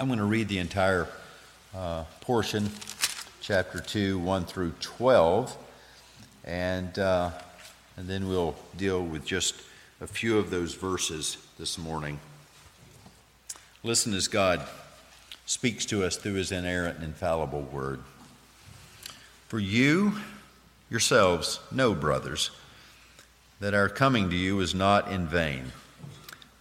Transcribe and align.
I'm 0.00 0.08
going 0.08 0.18
to 0.18 0.24
read 0.24 0.48
the 0.48 0.58
entire 0.58 1.06
uh, 1.74 2.04
portion, 2.20 2.70
chapter 3.40 3.78
2, 3.78 4.18
1 4.18 4.44
through 4.46 4.72
12, 4.80 5.56
and, 6.44 6.98
uh, 6.98 7.30
and 7.96 8.08
then 8.08 8.26
we'll 8.28 8.56
deal 8.76 9.02
with 9.02 9.24
just 9.24 9.54
a 10.00 10.06
few 10.06 10.38
of 10.38 10.50
those 10.50 10.74
verses 10.74 11.36
this 11.58 11.78
morning. 11.78 12.18
Listen 13.84 14.14
as 14.14 14.28
God 14.28 14.62
speaks 15.46 15.84
to 15.86 16.04
us 16.04 16.16
through 16.16 16.34
his 16.34 16.50
inerrant 16.50 16.96
and 16.96 17.04
infallible 17.04 17.62
word. 17.62 18.00
For 19.48 19.60
you 19.60 20.14
yourselves 20.90 21.60
know, 21.70 21.94
brothers, 21.94 22.50
that 23.60 23.74
our 23.74 23.88
coming 23.88 24.30
to 24.30 24.36
you 24.36 24.58
is 24.60 24.74
not 24.74 25.12
in 25.12 25.26
vain. 25.26 25.70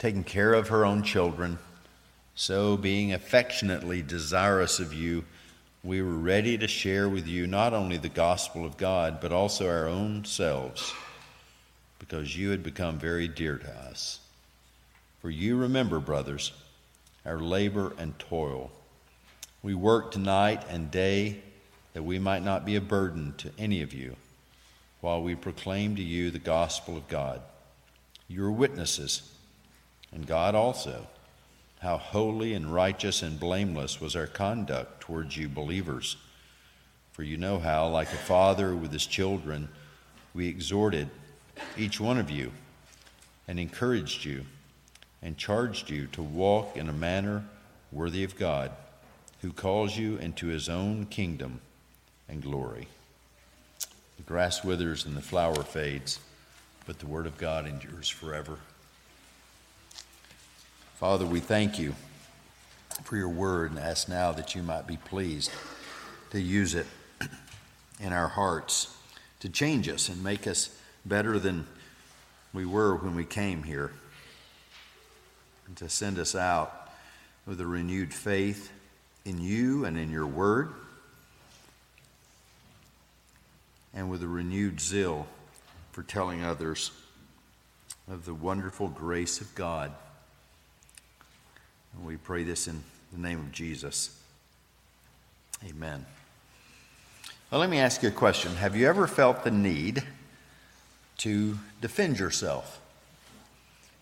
taking 0.00 0.24
care 0.24 0.54
of 0.54 0.68
her 0.68 0.84
own 0.84 1.02
children. 1.02 1.58
So, 2.34 2.78
being 2.78 3.12
affectionately 3.12 4.00
desirous 4.00 4.80
of 4.80 4.94
you, 4.94 5.24
we 5.84 6.00
were 6.00 6.14
ready 6.14 6.56
to 6.56 6.66
share 6.66 7.06
with 7.06 7.26
you 7.26 7.46
not 7.46 7.74
only 7.74 7.98
the 7.98 8.08
gospel 8.08 8.64
of 8.64 8.78
God, 8.78 9.20
but 9.20 9.30
also 9.30 9.68
our 9.68 9.86
own 9.86 10.24
selves, 10.24 10.94
because 11.98 12.34
you 12.34 12.48
had 12.48 12.62
become 12.62 12.98
very 12.98 13.28
dear 13.28 13.58
to 13.58 13.70
us. 13.70 14.20
For 15.20 15.28
you 15.28 15.56
remember, 15.56 16.00
brothers, 16.00 16.52
our 17.26 17.38
labor 17.38 17.92
and 17.98 18.18
toil. 18.18 18.70
We 19.62 19.74
worked 19.74 20.16
night 20.16 20.64
and 20.70 20.90
day 20.90 21.42
that 21.92 22.04
we 22.04 22.18
might 22.18 22.42
not 22.42 22.64
be 22.64 22.76
a 22.76 22.80
burden 22.80 23.34
to 23.38 23.50
any 23.58 23.82
of 23.82 23.92
you 23.92 24.16
while 25.02 25.22
we 25.22 25.34
proclaim 25.34 25.96
to 25.96 26.02
you 26.02 26.30
the 26.30 26.38
gospel 26.38 26.96
of 26.96 27.06
God. 27.08 27.42
You 28.28 28.46
are 28.46 28.52
witnesses 28.52 29.30
and 30.12 30.26
God 30.26 30.54
also, 30.54 31.06
how 31.80 31.96
holy 31.96 32.54
and 32.54 32.72
righteous 32.72 33.22
and 33.22 33.40
blameless 33.40 34.00
was 34.00 34.14
our 34.14 34.26
conduct 34.26 35.00
towards 35.00 35.36
you 35.36 35.48
believers. 35.48 36.16
For 37.12 37.22
you 37.22 37.36
know 37.36 37.58
how, 37.58 37.88
like 37.88 38.12
a 38.12 38.16
father 38.16 38.74
with 38.74 38.92
his 38.92 39.06
children, 39.06 39.68
we 40.34 40.48
exhorted 40.48 41.08
each 41.76 42.00
one 42.00 42.18
of 42.18 42.30
you 42.30 42.52
and 43.48 43.58
encouraged 43.58 44.24
you 44.24 44.44
and 45.22 45.36
charged 45.36 45.90
you 45.90 46.06
to 46.08 46.22
walk 46.22 46.76
in 46.76 46.88
a 46.88 46.92
manner 46.92 47.44
worthy 47.92 48.24
of 48.24 48.38
God, 48.38 48.70
who 49.42 49.52
calls 49.52 49.96
you 49.96 50.16
into 50.18 50.46
his 50.46 50.68
own 50.68 51.06
kingdom 51.06 51.60
and 52.28 52.42
glory. 52.42 52.88
The 54.16 54.22
grass 54.22 54.62
withers 54.62 55.04
and 55.04 55.16
the 55.16 55.22
flower 55.22 55.62
fades, 55.62 56.20
but 56.86 56.98
the 56.98 57.06
word 57.06 57.26
of 57.26 57.38
God 57.38 57.66
endures 57.66 58.08
forever. 58.08 58.58
Father, 61.00 61.24
we 61.24 61.40
thank 61.40 61.78
you 61.78 61.94
for 63.04 63.16
your 63.16 63.30
word 63.30 63.70
and 63.70 63.80
ask 63.80 64.06
now 64.06 64.32
that 64.32 64.54
you 64.54 64.62
might 64.62 64.86
be 64.86 64.98
pleased 64.98 65.50
to 66.28 66.38
use 66.38 66.74
it 66.74 66.86
in 68.00 68.12
our 68.12 68.28
hearts 68.28 68.94
to 69.38 69.48
change 69.48 69.88
us 69.88 70.10
and 70.10 70.22
make 70.22 70.46
us 70.46 70.78
better 71.06 71.38
than 71.38 71.66
we 72.52 72.66
were 72.66 72.96
when 72.96 73.16
we 73.16 73.24
came 73.24 73.62
here, 73.62 73.92
and 75.66 75.74
to 75.78 75.88
send 75.88 76.18
us 76.18 76.34
out 76.34 76.90
with 77.46 77.58
a 77.62 77.66
renewed 77.66 78.12
faith 78.12 78.70
in 79.24 79.40
you 79.40 79.86
and 79.86 79.96
in 79.96 80.10
your 80.10 80.26
word, 80.26 80.68
and 83.94 84.10
with 84.10 84.22
a 84.22 84.28
renewed 84.28 84.78
zeal 84.78 85.26
for 85.92 86.02
telling 86.02 86.44
others 86.44 86.90
of 88.06 88.26
the 88.26 88.34
wonderful 88.34 88.88
grace 88.88 89.40
of 89.40 89.54
God. 89.54 89.94
And 91.94 92.06
we 92.06 92.16
pray 92.16 92.42
this 92.42 92.68
in 92.68 92.82
the 93.12 93.18
name 93.18 93.38
of 93.38 93.52
Jesus. 93.52 94.16
Amen. 95.68 96.06
Well, 97.50 97.60
let 97.60 97.68
me 97.68 97.78
ask 97.78 98.02
you 98.02 98.08
a 98.08 98.12
question. 98.12 98.54
Have 98.56 98.76
you 98.76 98.88
ever 98.88 99.06
felt 99.06 99.44
the 99.44 99.50
need 99.50 100.04
to 101.18 101.58
defend 101.80 102.18
yourself? 102.18 102.80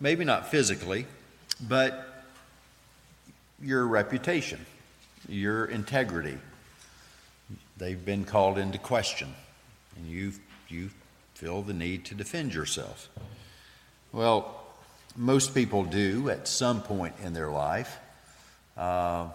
Maybe 0.00 0.24
not 0.24 0.50
physically, 0.50 1.06
but 1.66 2.24
your 3.60 3.86
reputation, 3.86 4.64
your 5.28 5.64
integrity. 5.64 6.38
They've 7.76 8.04
been 8.04 8.24
called 8.24 8.58
into 8.58 8.78
question, 8.78 9.34
and 9.96 10.06
you, 10.06 10.32
you 10.68 10.90
feel 11.34 11.62
the 11.62 11.74
need 11.74 12.04
to 12.06 12.14
defend 12.14 12.54
yourself. 12.54 13.08
Well, 14.12 14.57
most 15.18 15.52
people 15.52 15.84
do 15.84 16.30
at 16.30 16.46
some 16.46 16.80
point 16.80 17.14
in 17.24 17.32
their 17.32 17.50
life, 17.50 17.98
uh, 18.76 19.26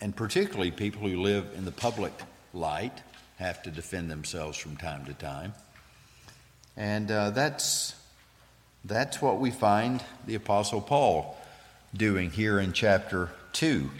and 0.00 0.14
particularly 0.14 0.72
people 0.72 1.08
who 1.08 1.22
live 1.22 1.46
in 1.56 1.64
the 1.64 1.72
public 1.72 2.12
light 2.52 3.00
have 3.38 3.62
to 3.62 3.70
defend 3.70 4.10
themselves 4.10 4.58
from 4.58 4.76
time 4.76 5.04
to 5.04 5.14
time. 5.14 5.54
And 6.76 7.10
uh, 7.10 7.30
that's, 7.30 7.94
that's 8.84 9.22
what 9.22 9.38
we 9.38 9.52
find 9.52 10.02
the 10.26 10.34
Apostle 10.34 10.80
Paul 10.80 11.36
doing 11.94 12.30
here 12.30 12.58
in 12.58 12.72
chapter 12.72 13.30
2 13.52 13.90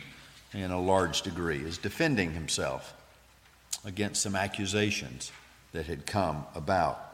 in 0.55 0.71
a 0.71 0.81
large 0.81 1.23
degree, 1.23 1.59
is 1.59 1.79
defending 1.79 2.33
himself 2.33 2.95
against 3.85 4.23
some 4.23 4.35
accusations 4.35 5.31
that 5.73 5.87
had 5.87 6.05
come 6.05 6.45
about. 6.55 7.12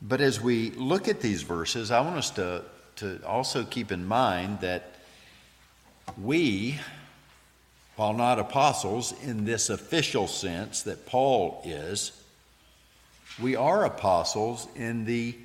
But 0.00 0.20
as 0.20 0.40
we 0.40 0.70
look 0.70 1.08
at 1.08 1.20
these 1.20 1.42
verses, 1.42 1.90
I 1.90 2.00
want 2.00 2.16
us 2.16 2.30
to, 2.30 2.62
to 2.96 3.20
also 3.26 3.64
keep 3.64 3.90
in 3.90 4.06
mind 4.06 4.60
that 4.60 4.94
we, 6.20 6.78
while 7.96 8.12
not 8.12 8.38
apostles 8.38 9.12
in 9.22 9.44
this 9.44 9.70
official 9.70 10.26
sense 10.26 10.82
that 10.82 11.06
Paul 11.06 11.60
is, 11.64 12.12
we 13.40 13.56
are 13.56 13.84
apostles 13.84 14.68
in 14.76 15.04
the 15.04 15.36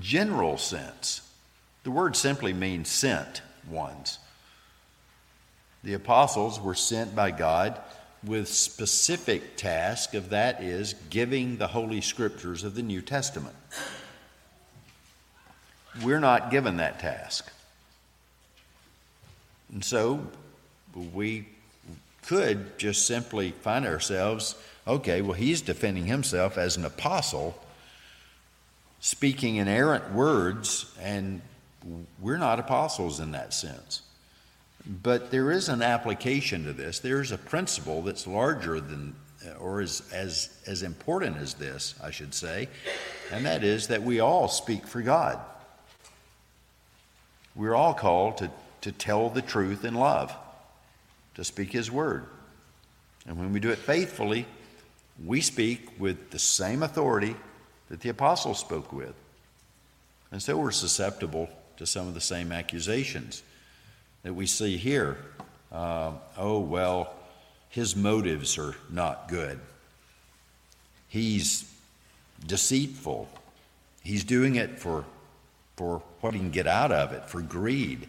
general 0.00 0.56
sense. 0.58 1.22
The 1.84 1.90
word 1.90 2.16
simply 2.16 2.52
means 2.52 2.88
sent 2.88 3.42
ones. 3.68 4.18
The 5.84 5.94
apostles 5.94 6.60
were 6.60 6.74
sent 6.74 7.14
by 7.14 7.30
God 7.30 7.80
with 8.24 8.48
specific 8.48 9.56
task 9.56 10.14
of 10.14 10.30
that 10.30 10.62
is 10.62 10.94
giving 11.10 11.56
the 11.56 11.68
holy 11.68 12.00
scriptures 12.00 12.64
of 12.64 12.74
the 12.74 12.82
New 12.82 13.00
Testament. 13.00 13.54
We're 16.02 16.20
not 16.20 16.50
given 16.50 16.78
that 16.78 16.98
task. 16.98 17.50
And 19.72 19.84
so 19.84 20.26
we 21.12 21.46
could 22.26 22.78
just 22.78 23.06
simply 23.06 23.52
find 23.52 23.86
ourselves 23.86 24.54
okay, 24.88 25.20
well, 25.20 25.34
he's 25.34 25.60
defending 25.60 26.06
himself 26.06 26.56
as 26.56 26.78
an 26.78 26.84
apostle, 26.84 27.54
speaking 29.00 29.56
inerrant 29.56 30.12
words, 30.12 30.90
and 31.00 31.42
we're 32.20 32.38
not 32.38 32.58
apostles 32.58 33.20
in 33.20 33.32
that 33.32 33.52
sense. 33.52 34.00
But 34.88 35.30
there 35.30 35.52
is 35.52 35.68
an 35.68 35.82
application 35.82 36.64
to 36.64 36.72
this. 36.72 36.98
There's 36.98 37.30
a 37.30 37.38
principle 37.38 38.00
that's 38.00 38.26
larger 38.26 38.80
than, 38.80 39.14
or 39.60 39.82
is 39.82 40.02
as, 40.12 40.48
as 40.66 40.82
important 40.82 41.36
as 41.36 41.54
this, 41.54 41.94
I 42.02 42.10
should 42.10 42.32
say, 42.32 42.68
and 43.30 43.44
that 43.44 43.62
is 43.62 43.88
that 43.88 44.02
we 44.02 44.20
all 44.20 44.48
speak 44.48 44.86
for 44.86 45.02
God. 45.02 45.38
We're 47.54 47.74
all 47.74 47.92
called 47.92 48.38
to, 48.38 48.50
to 48.82 48.92
tell 48.92 49.28
the 49.28 49.42
truth 49.42 49.84
in 49.84 49.94
love, 49.94 50.34
to 51.34 51.44
speak 51.44 51.70
His 51.72 51.90
word. 51.90 52.24
And 53.26 53.38
when 53.38 53.52
we 53.52 53.60
do 53.60 53.70
it 53.70 53.78
faithfully, 53.78 54.46
we 55.22 55.42
speak 55.42 56.00
with 56.00 56.30
the 56.30 56.38
same 56.38 56.82
authority 56.82 57.36
that 57.90 58.00
the 58.00 58.08
apostles 58.08 58.58
spoke 58.58 58.90
with. 58.90 59.14
And 60.30 60.42
so 60.42 60.56
we're 60.56 60.70
susceptible 60.70 61.50
to 61.76 61.86
some 61.86 62.08
of 62.08 62.14
the 62.14 62.20
same 62.20 62.52
accusations 62.52 63.42
that 64.22 64.34
we 64.34 64.46
see 64.46 64.76
here. 64.76 65.16
Uh, 65.70 66.12
oh, 66.36 66.60
well, 66.60 67.12
his 67.68 67.94
motives 67.94 68.58
are 68.58 68.74
not 68.90 69.28
good. 69.28 69.60
He's 71.08 71.70
deceitful. 72.46 73.28
He's 74.02 74.24
doing 74.24 74.56
it 74.56 74.78
for, 74.78 75.04
for 75.76 76.02
what 76.20 76.34
he 76.34 76.40
can 76.40 76.50
get 76.50 76.66
out 76.66 76.92
of 76.92 77.12
it, 77.12 77.28
for 77.28 77.40
greed. 77.40 78.08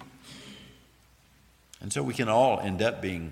And 1.81 1.91
so 1.91 2.03
we 2.03 2.13
can 2.13 2.29
all 2.29 2.59
end 2.59 2.81
up 2.81 3.01
being 3.01 3.31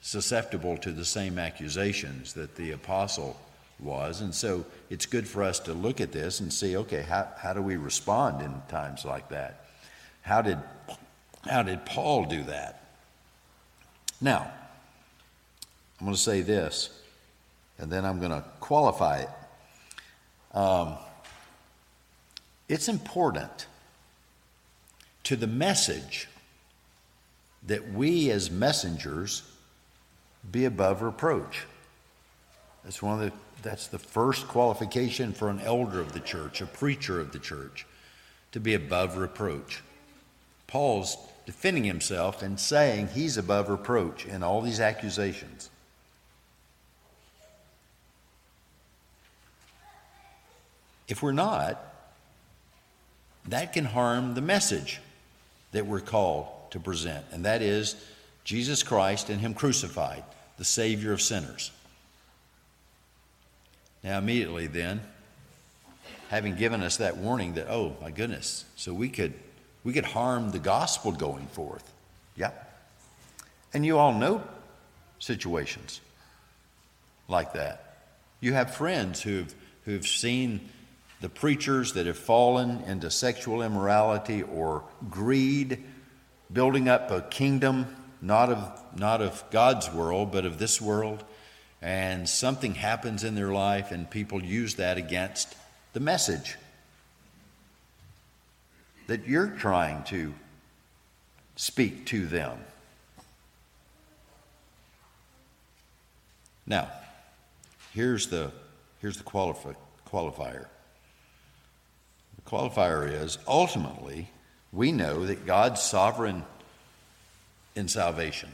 susceptible 0.00 0.76
to 0.78 0.92
the 0.92 1.04
same 1.04 1.38
accusations 1.38 2.34
that 2.34 2.54
the 2.56 2.72
apostle 2.72 3.38
was. 3.78 4.20
And 4.20 4.34
so 4.34 4.64
it's 4.88 5.06
good 5.06 5.26
for 5.28 5.42
us 5.42 5.58
to 5.60 5.74
look 5.74 6.00
at 6.00 6.12
this 6.12 6.40
and 6.40 6.52
see 6.52 6.76
okay, 6.76 7.02
how, 7.02 7.28
how 7.36 7.52
do 7.52 7.60
we 7.60 7.76
respond 7.76 8.42
in 8.42 8.62
times 8.68 9.04
like 9.04 9.28
that? 9.30 9.66
How 10.22 10.42
did, 10.42 10.58
how 11.48 11.62
did 11.62 11.84
Paul 11.84 12.24
do 12.24 12.44
that? 12.44 12.84
Now, 14.20 14.50
I'm 16.00 16.06
going 16.06 16.14
to 16.14 16.20
say 16.20 16.40
this, 16.42 16.90
and 17.78 17.90
then 17.90 18.04
I'm 18.04 18.18
going 18.18 18.32
to 18.32 18.44
qualify 18.60 19.20
it. 19.20 19.30
Um, 20.56 20.96
it's 22.68 22.88
important 22.88 23.66
to 25.24 25.36
the 25.36 25.46
message 25.46 26.28
that 27.66 27.92
we 27.92 28.30
as 28.30 28.50
messengers 28.50 29.42
be 30.50 30.64
above 30.64 31.02
reproach. 31.02 31.64
That's 32.84 33.02
one 33.02 33.20
of 33.20 33.30
the 33.30 33.36
that's 33.62 33.88
the 33.88 33.98
first 33.98 34.46
qualification 34.46 35.32
for 35.32 35.50
an 35.50 35.60
elder 35.60 36.00
of 36.00 36.12
the 36.12 36.20
church, 36.20 36.60
a 36.60 36.66
preacher 36.66 37.18
of 37.18 37.32
the 37.32 37.38
church, 37.38 37.84
to 38.52 38.60
be 38.60 38.74
above 38.74 39.16
reproach. 39.16 39.82
Paul's 40.68 41.16
defending 41.46 41.84
himself 41.84 42.42
and 42.42 42.60
saying 42.60 43.08
he's 43.08 43.36
above 43.38 43.70
reproach 43.70 44.26
in 44.26 44.42
all 44.42 44.60
these 44.60 44.80
accusations. 44.80 45.70
If 51.08 51.22
we're 51.22 51.32
not, 51.32 51.80
that 53.48 53.72
can 53.72 53.84
harm 53.84 54.34
the 54.34 54.40
message 54.40 55.00
that 55.70 55.86
we're 55.86 56.00
called 56.00 56.48
to 56.70 56.80
present, 56.80 57.24
and 57.30 57.44
that 57.44 57.62
is 57.62 57.94
Jesus 58.44 58.82
Christ 58.82 59.30
and 59.30 59.40
Him 59.40 59.54
crucified, 59.54 60.24
the 60.58 60.64
Savior 60.64 61.12
of 61.12 61.20
sinners. 61.20 61.70
Now, 64.02 64.18
immediately 64.18 64.66
then, 64.66 65.00
having 66.28 66.56
given 66.56 66.82
us 66.82 66.96
that 66.96 67.16
warning 67.16 67.54
that, 67.54 67.68
oh 67.68 67.96
my 68.00 68.10
goodness, 68.10 68.64
so 68.74 68.92
we 68.92 69.08
could 69.08 69.34
we 69.86 69.92
could 69.92 70.04
harm 70.04 70.50
the 70.50 70.58
gospel 70.58 71.12
going 71.12 71.46
forth. 71.46 71.88
Yeah. 72.34 72.50
And 73.72 73.86
you 73.86 73.98
all 73.98 74.12
know 74.12 74.42
situations 75.20 76.00
like 77.28 77.52
that. 77.52 77.98
You 78.40 78.52
have 78.54 78.74
friends 78.74 79.22
who've 79.22 79.54
who've 79.84 80.04
seen 80.04 80.68
the 81.20 81.28
preachers 81.28 81.92
that 81.92 82.06
have 82.06 82.18
fallen 82.18 82.82
into 82.88 83.12
sexual 83.12 83.62
immorality 83.62 84.42
or 84.42 84.82
greed, 85.08 85.84
building 86.52 86.88
up 86.88 87.12
a 87.12 87.20
kingdom 87.20 87.86
not 88.20 88.50
of 88.50 88.82
not 88.98 89.22
of 89.22 89.44
God's 89.52 89.88
world, 89.92 90.32
but 90.32 90.44
of 90.44 90.58
this 90.58 90.80
world 90.80 91.22
and 91.80 92.28
something 92.28 92.74
happens 92.74 93.22
in 93.22 93.36
their 93.36 93.52
life, 93.52 93.92
and 93.92 94.10
people 94.10 94.42
use 94.42 94.74
that 94.74 94.98
against 94.98 95.54
the 95.92 96.00
message 96.00 96.56
that 99.06 99.26
you're 99.26 99.48
trying 99.48 100.02
to 100.04 100.34
speak 101.56 102.06
to 102.06 102.26
them. 102.26 102.58
Now, 106.66 106.90
here's 107.94 108.26
the, 108.26 108.50
here's 109.00 109.16
the 109.16 109.24
qualifi- 109.24 109.76
qualifier. 110.10 110.66
The 112.36 112.50
qualifier 112.50 113.10
is 113.22 113.38
ultimately, 113.46 114.30
we 114.72 114.90
know 114.90 115.26
that 115.26 115.46
God's 115.46 115.80
sovereign 115.80 116.44
in 117.76 117.88
salvation. 117.88 118.50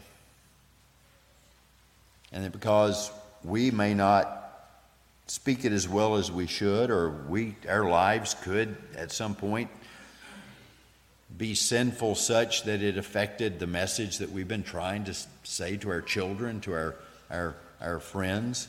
And 2.33 2.45
that 2.45 2.53
because 2.53 3.11
we 3.43 3.71
may 3.71 3.95
not 3.95 4.39
speak 5.27 5.65
it 5.65 5.73
as 5.73 5.89
well 5.89 6.17
as 6.17 6.31
we 6.31 6.47
should, 6.47 6.91
or 6.91 7.11
we, 7.11 7.57
our 7.69 7.89
lives 7.89 8.35
could 8.43 8.77
at 8.97 9.11
some 9.11 9.35
point 9.35 9.71
be 11.37 11.55
sinful 11.55 12.15
such 12.15 12.65
that 12.65 12.83
it 12.83 12.99
affected 12.99 13.59
the 13.59 13.67
message 13.67 14.19
that 14.19 14.31
we've 14.31 14.49
been 14.49 14.63
trying 14.63 15.05
to 15.05 15.15
say 15.45 15.77
to 15.79 15.91
our 15.91 16.03
children, 16.03 16.61
to 16.63 16.73
our, 16.73 16.95
our, 17.31 17.57
our 17.81 18.01
friends. 18.01 18.69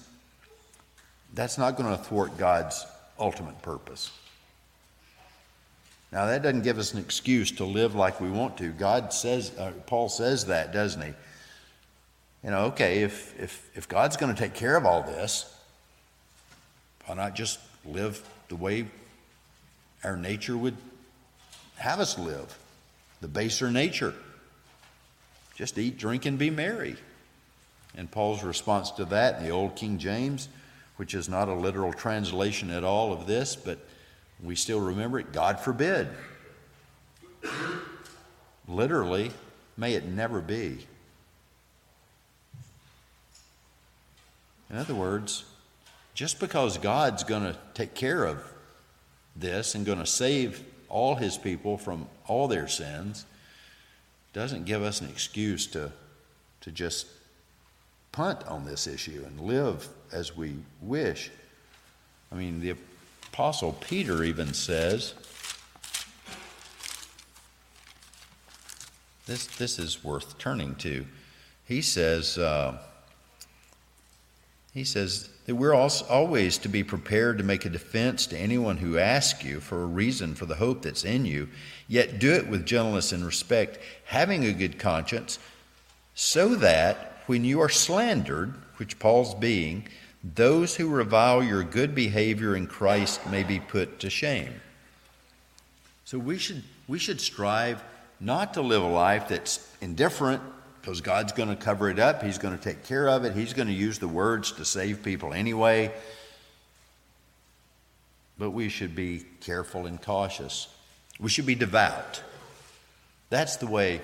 That's 1.33 1.57
not 1.57 1.75
going 1.75 1.95
to 1.95 2.01
thwart 2.01 2.37
God's 2.37 2.85
ultimate 3.19 3.61
purpose. 3.61 4.11
Now, 6.11 6.27
that 6.27 6.43
doesn't 6.43 6.61
give 6.61 6.77
us 6.77 6.93
an 6.93 6.99
excuse 6.99 7.51
to 7.53 7.65
live 7.65 7.95
like 7.95 8.21
we 8.21 8.29
want 8.29 8.57
to. 8.59 8.69
God 8.69 9.11
says, 9.11 9.51
uh, 9.57 9.71
Paul 9.87 10.09
says 10.09 10.45
that, 10.45 10.71
doesn't 10.71 11.01
he? 11.01 11.13
you 12.43 12.51
know, 12.51 12.65
okay, 12.65 13.03
if, 13.03 13.39
if, 13.39 13.69
if 13.73 13.87
God's 13.87 14.17
going 14.17 14.33
to 14.33 14.39
take 14.39 14.53
care 14.53 14.75
of 14.75 14.85
all 14.85 15.01
this, 15.03 15.51
why 17.05 17.15
not 17.15 17.35
just 17.35 17.59
live 17.85 18.21
the 18.49 18.55
way 18.55 18.85
our 20.03 20.17
nature 20.17 20.57
would 20.57 20.75
have 21.83 21.99
us 21.99 22.17
live? 22.17 22.57
The 23.19 23.27
baser 23.27 23.69
nature. 23.69 24.13
Just 25.55 25.77
eat, 25.77 25.97
drink, 25.97 26.25
and 26.25 26.39
be 26.39 26.49
merry. 26.49 26.95
And 27.97 28.09
Paul's 28.09 28.41
response 28.41 28.91
to 28.91 29.05
that 29.05 29.39
in 29.39 29.43
the 29.43 29.49
Old 29.49 29.75
King 29.75 29.97
James, 29.97 30.47
which 30.95 31.13
is 31.13 31.27
not 31.27 31.49
a 31.49 31.53
literal 31.53 31.91
translation 31.91 32.69
at 32.69 32.85
all 32.85 33.11
of 33.11 33.27
this, 33.27 33.57
but 33.57 33.79
we 34.41 34.55
still 34.55 34.79
remember 34.79 35.19
it 35.19 35.33
God 35.33 35.59
forbid. 35.59 36.07
Literally, 38.65 39.31
may 39.75 39.95
it 39.95 40.05
never 40.05 40.39
be. 40.39 40.87
In 44.69 44.77
other 44.77 44.95
words, 44.95 45.43
just 46.13 46.39
because 46.39 46.77
God's 46.77 47.25
going 47.25 47.43
to 47.43 47.57
take 47.73 47.93
care 47.93 48.23
of 48.23 48.41
this 49.35 49.75
and 49.75 49.85
going 49.85 49.99
to 49.99 50.05
save 50.05 50.63
all 50.93 51.15
his 51.15 51.39
people 51.39 51.75
from 51.75 52.07
all 52.27 52.47
their 52.47 52.67
sins 52.67 53.25
doesn't 54.31 54.65
give 54.65 54.83
us 54.83 55.01
an 55.01 55.09
excuse 55.09 55.65
to, 55.65 55.91
to 56.61 56.71
just 56.71 57.07
punt 58.11 58.45
on 58.47 58.63
this 58.63 58.85
issue 58.85 59.23
and 59.25 59.41
live 59.41 59.87
as 60.11 60.37
we 60.37 60.55
wish. 60.81 61.31
I 62.31 62.35
mean, 62.35 62.61
the 62.61 62.75
Apostle 63.31 63.73
Peter 63.81 64.23
even 64.23 64.53
says, 64.53 65.15
this, 69.25 69.47
this 69.47 69.79
is 69.79 70.03
worth 70.03 70.37
turning 70.37 70.75
to. 70.75 71.07
He 71.65 71.81
says, 71.81 72.37
uh, 72.37 72.77
he 74.73 74.83
says 74.83 75.29
that 75.45 75.55
we're 75.55 75.75
always 75.75 76.57
to 76.57 76.67
be 76.67 76.83
prepared 76.83 77.37
to 77.37 77.43
make 77.43 77.65
a 77.65 77.69
defense 77.69 78.25
to 78.27 78.37
anyone 78.37 78.77
who 78.77 78.97
asks 78.97 79.43
you 79.43 79.59
for 79.59 79.83
a 79.83 79.85
reason 79.85 80.33
for 80.33 80.47
the 80.47 80.55
hope 80.55 80.81
that's 80.81 81.05
in 81.05 81.25
you, 81.25 81.47
yet 81.87 82.17
do 82.17 82.33
it 82.33 82.47
with 82.47 82.65
gentleness 82.65 83.11
and 83.11 83.23
respect, 83.25 83.77
having 84.05 84.45
a 84.45 84.53
good 84.53 84.79
conscience, 84.79 85.37
so 86.15 86.55
that 86.55 87.21
when 87.27 87.43
you 87.43 87.59
are 87.61 87.69
slandered, 87.69 88.53
which 88.77 88.97
Paul's 88.97 89.35
being, 89.35 89.87
those 90.23 90.75
who 90.75 90.89
revile 90.89 91.43
your 91.43 91.63
good 91.63 91.93
behavior 91.93 92.55
in 92.55 92.65
Christ 92.65 93.27
may 93.29 93.43
be 93.43 93.59
put 93.59 93.99
to 93.99 94.09
shame. 94.09 94.53
So 96.05 96.17
we 96.17 96.37
should, 96.37 96.63
we 96.87 96.97
should 96.97 97.21
strive 97.21 97.83
not 98.19 98.53
to 98.55 98.61
live 98.61 98.81
a 98.81 98.87
life 98.87 99.27
that's 99.27 99.67
indifferent 99.81 100.41
because 100.83 100.99
God's 100.99 101.31
going 101.31 101.47
to 101.47 101.55
cover 101.55 101.89
it 101.89 101.97
up. 101.97 102.21
He's 102.21 102.37
going 102.37 102.57
to 102.57 102.61
take 102.61 102.83
care 102.83 103.07
of 103.07 103.23
it. 103.23 103.33
He's 103.33 103.53
going 103.53 103.69
to 103.69 103.73
use 103.73 103.99
the 103.99 104.07
words 104.07 104.51
to 104.53 104.65
save 104.65 105.01
people 105.01 105.33
anyway. 105.33 105.93
But 108.37 108.49
we 108.49 108.67
should 108.67 108.93
be 108.93 109.23
careful 109.39 109.85
and 109.85 110.01
cautious. 110.01 110.67
We 111.21 111.29
should 111.29 111.45
be 111.45 111.55
devout. 111.55 112.21
That's 113.29 113.55
the 113.55 113.65
way. 113.65 114.01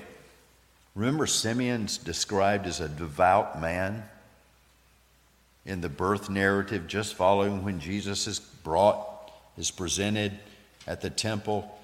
Remember, 0.95 1.27
Simeon's 1.27 1.97
described 1.97 2.65
as 2.65 2.79
a 2.79 2.87
devout 2.87 3.59
man 3.59 4.05
in 5.65 5.81
the 5.81 5.89
birth 5.89 6.29
narrative, 6.29 6.87
just 6.87 7.15
following 7.15 7.65
when 7.65 7.81
Jesus 7.81 8.25
is 8.25 8.39
brought, 8.39 9.33
is 9.57 9.69
presented 9.69 10.31
at 10.87 11.01
the 11.01 11.09
temple. 11.09 11.77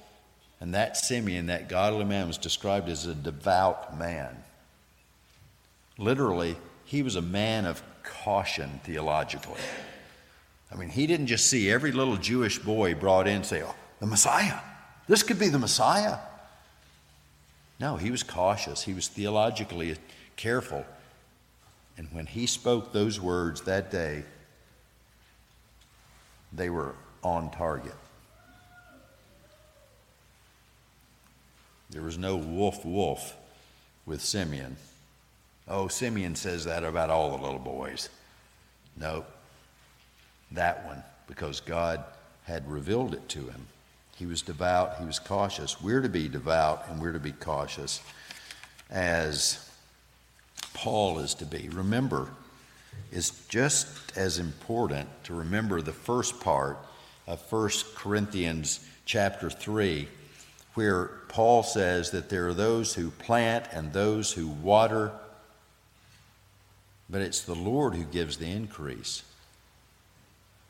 And 0.61 0.73
that 0.73 0.95
Simeon, 0.95 1.47
that 1.47 1.67
godly 1.67 2.05
man, 2.05 2.27
was 2.27 2.37
described 2.37 2.87
as 2.87 3.05
a 3.05 3.13
devout 3.13 3.99
man. 3.99 4.37
Literally, 5.97 6.57
he 6.85 7.03
was 7.03 7.15
a 7.15 7.21
man 7.21 7.65
of 7.65 7.81
caution 8.03 8.79
theologically. 8.83 9.61
I 10.71 10.75
mean, 10.75 10.89
he 10.89 11.07
didn't 11.07 11.27
just 11.27 11.49
see 11.49 11.71
every 11.71 11.91
little 11.91 12.17
Jewish 12.17 12.59
boy 12.59 12.95
brought 12.95 13.27
in 13.27 13.37
and 13.37 13.45
say, 13.45 13.63
Oh, 13.63 13.75
the 13.99 14.05
Messiah. 14.05 14.59
This 15.07 15.23
could 15.23 15.39
be 15.39 15.49
the 15.49 15.59
Messiah. 15.59 16.17
No, 17.79 17.97
he 17.97 18.11
was 18.11 18.23
cautious. 18.23 18.83
He 18.83 18.93
was 18.93 19.07
theologically 19.07 19.95
careful. 20.35 20.85
And 21.97 22.07
when 22.11 22.25
he 22.25 22.45
spoke 22.45 22.91
those 22.91 23.21
words 23.21 23.61
that 23.61 23.91
day, 23.91 24.23
they 26.51 26.69
were 26.69 26.95
on 27.23 27.51
target. 27.51 27.95
There 31.89 32.01
was 32.01 32.17
no 32.17 32.35
wolf 32.35 32.83
wolf 32.83 33.35
with 34.05 34.21
Simeon. 34.21 34.75
Oh, 35.67 35.87
Simeon 35.87 36.35
says 36.35 36.65
that 36.65 36.83
about 36.83 37.09
all 37.09 37.31
the 37.35 37.43
little 37.43 37.59
boys. 37.59 38.09
No, 38.97 39.25
that 40.51 40.85
one, 40.85 41.03
because 41.27 41.59
God 41.59 42.03
had 42.43 42.69
revealed 42.69 43.13
it 43.13 43.27
to 43.29 43.39
him. 43.39 43.65
He 44.15 44.25
was 44.25 44.41
devout, 44.41 44.97
he 44.99 45.05
was 45.05 45.19
cautious. 45.19 45.81
We're 45.81 46.01
to 46.01 46.09
be 46.09 46.29
devout 46.29 46.85
and 46.89 47.01
we're 47.01 47.11
to 47.11 47.19
be 47.19 47.33
cautious 47.33 48.01
as 48.89 49.69
Paul 50.73 51.19
is 51.19 51.33
to 51.35 51.45
be. 51.45 51.69
Remember, 51.69 52.29
it's 53.11 53.45
just 53.47 54.15
as 54.17 54.39
important 54.39 55.09
to 55.25 55.33
remember 55.33 55.81
the 55.81 55.91
first 55.91 56.39
part 56.39 56.77
of 57.27 57.41
1 57.51 57.69
Corinthians 57.95 58.87
chapter 59.05 59.49
3, 59.49 60.07
where 60.75 61.05
Paul 61.27 61.63
says 61.63 62.11
that 62.11 62.29
there 62.29 62.47
are 62.47 62.53
those 62.53 62.93
who 62.93 63.09
plant 63.11 63.65
and 63.71 63.91
those 63.91 64.31
who 64.31 64.47
water, 64.47 65.11
but 67.09 67.21
it's 67.21 67.41
the 67.41 67.55
Lord 67.55 67.95
who 67.95 68.03
gives 68.03 68.37
the 68.37 68.49
increase. 68.49 69.23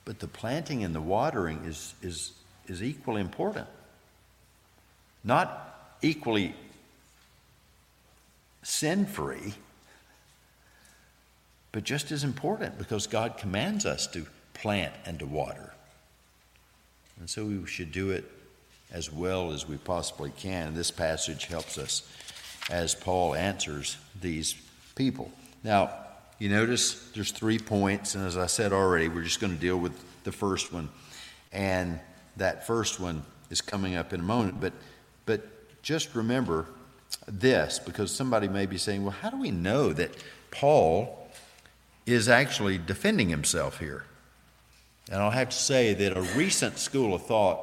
But 0.03 0.19
the 0.19 0.27
planting 0.27 0.83
and 0.83 0.93
the 0.93 1.01
watering 1.01 1.63
is, 1.65 1.93
is, 2.01 2.33
is 2.67 2.83
equally 2.83 3.21
important. 3.21 3.67
Not 5.23 5.97
equally 6.01 6.53
sin 8.61 9.05
free, 9.05 9.53
but 11.71 11.83
just 11.83 12.11
as 12.11 12.23
important 12.23 12.77
because 12.77 13.07
God 13.07 13.37
commands 13.37 13.85
us 13.85 14.07
to 14.07 14.25
plant 14.53 14.93
and 15.05 15.19
to 15.19 15.25
water. 15.25 15.73
And 17.19 17.29
so 17.29 17.45
we 17.45 17.65
should 17.65 17.91
do 17.91 18.11
it 18.11 18.29
as 18.91 19.11
well 19.11 19.51
as 19.51 19.67
we 19.67 19.77
possibly 19.77 20.31
can. 20.37 20.75
This 20.75 20.91
passage 20.91 21.45
helps 21.45 21.77
us 21.77 22.07
as 22.69 22.93
Paul 22.93 23.35
answers 23.35 23.97
these 24.21 24.55
people. 24.95 25.31
Now, 25.63 26.04
you 26.39 26.49
notice 26.49 27.09
there's 27.13 27.31
three 27.31 27.59
points, 27.59 28.15
and 28.15 28.25
as 28.25 28.37
I 28.37 28.47
said 28.47 28.73
already, 28.73 29.07
we're 29.07 29.23
just 29.23 29.39
going 29.39 29.53
to 29.53 29.59
deal 29.59 29.77
with 29.77 29.93
the 30.23 30.31
first 30.31 30.73
one. 30.73 30.89
And 31.51 31.99
that 32.35 32.67
first 32.67 32.99
one 32.99 33.23
is 33.49 33.61
coming 33.61 33.95
up 33.95 34.11
in 34.11 34.19
a 34.19 34.23
moment. 34.23 34.59
But, 34.59 34.73
but 35.25 35.81
just 35.81 36.13
remember 36.13 36.65
this, 37.27 37.79
because 37.79 38.13
somebody 38.13 38.49
may 38.49 38.65
be 38.65 38.77
saying, 38.77 39.03
well, 39.03 39.11
how 39.11 39.29
do 39.29 39.39
we 39.39 39.51
know 39.51 39.93
that 39.93 40.11
Paul 40.51 41.29
is 42.05 42.27
actually 42.27 42.77
defending 42.77 43.29
himself 43.29 43.79
here? 43.79 44.03
And 45.09 45.21
I'll 45.21 45.31
have 45.31 45.49
to 45.49 45.55
say 45.55 45.93
that 45.93 46.17
a 46.17 46.21
recent 46.37 46.79
school 46.79 47.13
of 47.13 47.25
thought 47.25 47.61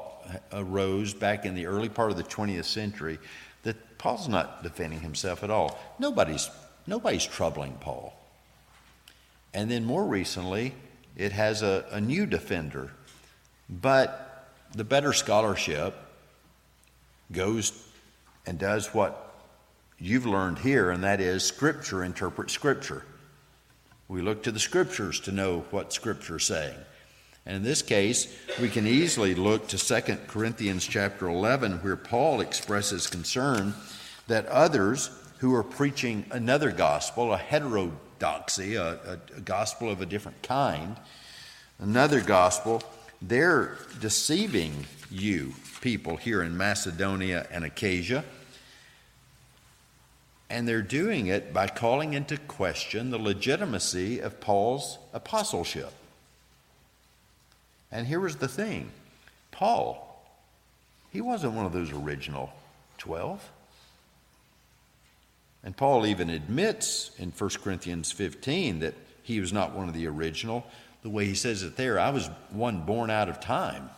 arose 0.52 1.12
back 1.12 1.44
in 1.44 1.54
the 1.54 1.66
early 1.66 1.88
part 1.88 2.10
of 2.10 2.16
the 2.16 2.22
20th 2.22 2.64
century 2.64 3.18
that 3.64 3.98
Paul's 3.98 4.28
not 4.28 4.62
defending 4.62 5.00
himself 5.00 5.42
at 5.44 5.50
all. 5.50 5.78
Nobody's, 5.98 6.48
nobody's 6.86 7.26
troubling 7.26 7.72
Paul. 7.80 8.16
And 9.54 9.70
then 9.70 9.84
more 9.84 10.04
recently, 10.04 10.74
it 11.16 11.32
has 11.32 11.62
a, 11.62 11.84
a 11.90 12.00
new 12.00 12.26
defender. 12.26 12.92
But 13.68 14.48
the 14.74 14.84
better 14.84 15.12
scholarship 15.12 15.94
goes 17.30 17.72
and 18.46 18.58
does 18.58 18.94
what 18.94 19.34
you've 19.98 20.26
learned 20.26 20.58
here, 20.58 20.90
and 20.90 21.04
that 21.04 21.20
is 21.20 21.44
Scripture 21.44 22.02
interprets 22.02 22.52
Scripture. 22.52 23.04
We 24.08 24.20
look 24.20 24.42
to 24.42 24.52
the 24.52 24.58
Scriptures 24.58 25.20
to 25.20 25.32
know 25.32 25.64
what 25.70 25.92
Scripture 25.92 26.36
is 26.36 26.44
saying. 26.44 26.76
And 27.46 27.56
in 27.56 27.62
this 27.62 27.82
case, 27.82 28.34
we 28.60 28.68
can 28.68 28.86
easily 28.86 29.34
look 29.34 29.68
to 29.68 29.78
2 29.78 30.16
Corinthians 30.28 30.86
chapter 30.86 31.28
11, 31.28 31.78
where 31.78 31.96
Paul 31.96 32.40
expresses 32.40 33.06
concern 33.06 33.74
that 34.28 34.46
others 34.46 35.10
who 35.38 35.54
are 35.54 35.64
preaching 35.64 36.24
another 36.30 36.70
gospel, 36.70 37.32
a 37.32 37.36
hetero 37.36 37.92
doxy, 38.22 38.76
a, 38.76 39.18
a, 39.34 39.38
a 39.38 39.40
gospel 39.40 39.90
of 39.90 40.00
a 40.00 40.06
different 40.06 40.42
kind, 40.42 40.96
another 41.80 42.20
gospel, 42.20 42.82
they're 43.20 43.76
deceiving 44.00 44.86
you, 45.10 45.52
people 45.80 46.16
here 46.16 46.42
in 46.42 46.56
Macedonia 46.56 47.46
and 47.50 47.64
Achaia. 47.64 48.24
And 50.48 50.68
they're 50.68 50.82
doing 50.82 51.26
it 51.26 51.52
by 51.52 51.66
calling 51.66 52.14
into 52.14 52.36
question 52.36 53.10
the 53.10 53.18
legitimacy 53.18 54.20
of 54.20 54.40
Paul's 54.40 54.98
apostleship. 55.12 55.92
And 57.90 58.06
here 58.06 58.20
was 58.20 58.36
the 58.36 58.48
thing 58.48 58.90
Paul, 59.50 60.24
he 61.10 61.20
wasn't 61.20 61.54
one 61.54 61.66
of 61.66 61.72
those 61.72 61.92
original 61.92 62.52
12. 62.98 63.50
And 65.64 65.76
Paul 65.76 66.06
even 66.06 66.28
admits 66.30 67.10
in 67.18 67.30
1 67.30 67.50
Corinthians 67.62 68.10
15 68.10 68.80
that 68.80 68.94
he 69.22 69.40
was 69.40 69.52
not 69.52 69.74
one 69.74 69.88
of 69.88 69.94
the 69.94 70.06
original. 70.08 70.66
The 71.02 71.10
way 71.10 71.24
he 71.26 71.34
says 71.34 71.62
it 71.62 71.76
there, 71.76 71.98
I 71.98 72.10
was 72.10 72.28
one 72.50 72.84
born 72.84 73.10
out 73.10 73.28
of 73.28 73.40
time. 73.40 73.90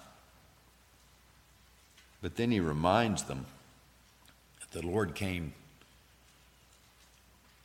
But 2.21 2.37
then 2.37 2.51
he 2.51 2.61
reminds 2.61 3.25
them 3.25 3.47
that 4.61 4.81
the 4.81 4.87
Lord 4.87 5.15
came 5.15 5.53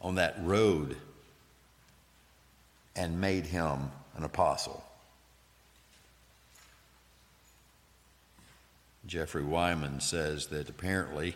on 0.01 0.15
that 0.15 0.36
road 0.41 0.98
and 2.96 3.22
made 3.22 3.46
him 3.46 3.91
an 4.15 4.24
apostle. 4.24 4.84
Jeffrey 9.06 9.44
Weima 9.44 10.01
says 10.01 10.48
that 10.48 10.70
apparently 10.70 11.36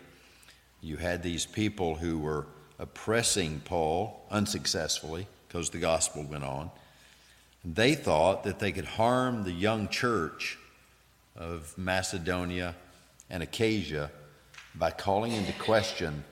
you 0.84 0.98
had 0.98 1.22
these 1.22 1.46
people 1.46 1.94
who 1.94 2.18
were 2.18 2.44
oppressing 2.78 3.62
Paul 3.64 4.22
unsuccessfully 4.30 5.26
because 5.48 5.70
the 5.70 5.78
gospel 5.78 6.24
went 6.24 6.44
on. 6.44 6.70
They 7.64 7.94
thought 7.94 8.44
that 8.44 8.58
they 8.58 8.70
could 8.70 8.84
harm 8.84 9.44
the 9.44 9.52
young 9.52 9.88
church 9.88 10.58
of 11.36 11.72
Macedonia 11.78 12.74
and 13.30 13.42
Achaia 13.42 14.10
by 14.74 14.90
calling 14.90 15.32
into 15.32 15.54
question 15.54 16.22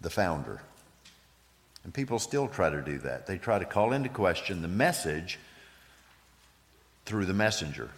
the 0.00 0.08
founder. 0.08 0.62
And 1.84 1.92
people 1.92 2.18
still 2.18 2.48
try 2.48 2.70
to 2.70 2.80
do 2.80 2.98
that. 3.00 3.26
They 3.26 3.36
try 3.36 3.58
to 3.58 3.66
call 3.66 3.92
into 3.92 4.08
question 4.08 4.62
the 4.62 4.68
message 4.68 5.38
through 7.04 7.26
the 7.26 7.34
messenger, 7.34 7.90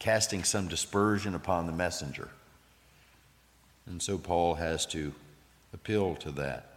casting 0.00 0.42
some 0.42 0.66
dispersion 0.66 1.36
upon 1.36 1.66
the 1.66 1.72
messenger. 1.72 2.28
And 3.86 4.02
so 4.02 4.18
Paul 4.18 4.54
has 4.54 4.86
to 4.86 5.12
appeal 5.72 6.14
to 6.16 6.30
that. 6.32 6.74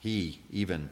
He 0.00 0.40
even 0.50 0.90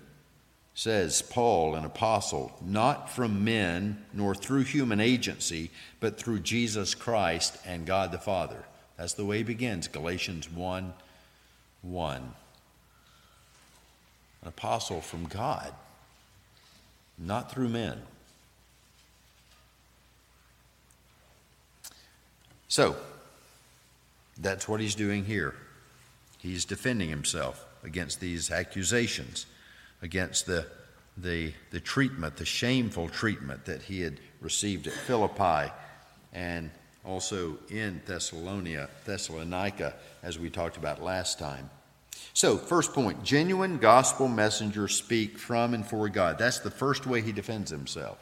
says, 0.74 1.22
Paul, 1.22 1.74
an 1.74 1.84
apostle, 1.84 2.56
not 2.64 3.10
from 3.10 3.42
men 3.44 4.04
nor 4.12 4.34
through 4.34 4.62
human 4.62 5.00
agency, 5.00 5.70
but 5.98 6.18
through 6.18 6.40
Jesus 6.40 6.94
Christ 6.94 7.58
and 7.66 7.86
God 7.86 8.12
the 8.12 8.18
Father. 8.18 8.64
That's 8.96 9.14
the 9.14 9.24
way 9.24 9.38
he 9.38 9.42
begins, 9.42 9.88
Galatians 9.88 10.50
1 10.50 10.92
1. 11.82 12.16
An 14.42 14.48
apostle 14.48 15.00
from 15.00 15.24
God, 15.26 15.72
not 17.18 17.50
through 17.50 17.68
men. 17.68 18.00
So, 22.68 22.96
that's 24.38 24.68
what 24.68 24.80
he's 24.80 24.94
doing 24.94 25.24
here. 25.24 25.54
He's 26.38 26.64
defending 26.64 27.08
himself 27.08 27.64
against 27.82 28.20
these 28.20 28.50
accusations, 28.50 29.46
against 30.02 30.46
the, 30.46 30.66
the, 31.16 31.52
the 31.70 31.80
treatment, 31.80 32.36
the 32.36 32.44
shameful 32.44 33.08
treatment 33.08 33.64
that 33.64 33.82
he 33.82 34.00
had 34.00 34.20
received 34.40 34.86
at 34.86 34.92
Philippi 34.92 35.72
and 36.32 36.70
also 37.04 37.58
in 37.70 38.00
Thessalonica, 38.06 38.88
Thessalonica, 39.04 39.94
as 40.22 40.38
we 40.38 40.50
talked 40.50 40.76
about 40.76 41.02
last 41.02 41.38
time. 41.38 41.70
So, 42.34 42.56
first 42.56 42.92
point 42.92 43.24
genuine 43.24 43.78
gospel 43.78 44.28
messengers 44.28 44.94
speak 44.94 45.38
from 45.38 45.74
and 45.74 45.84
for 45.84 46.08
God. 46.08 46.38
That's 46.38 46.60
the 46.60 46.70
first 46.70 47.06
way 47.06 47.20
he 47.20 47.32
defends 47.32 47.70
himself. 47.70 48.18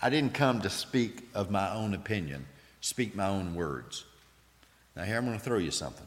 I 0.00 0.10
didn't 0.10 0.34
come 0.34 0.60
to 0.62 0.70
speak 0.70 1.28
of 1.34 1.50
my 1.50 1.70
own 1.72 1.94
opinion, 1.94 2.46
speak 2.80 3.14
my 3.14 3.28
own 3.28 3.54
words. 3.54 4.04
Now, 4.98 5.04
here 5.04 5.16
I'm 5.16 5.24
going 5.24 5.38
to 5.38 5.44
throw 5.44 5.58
you 5.58 5.70
something. 5.70 6.06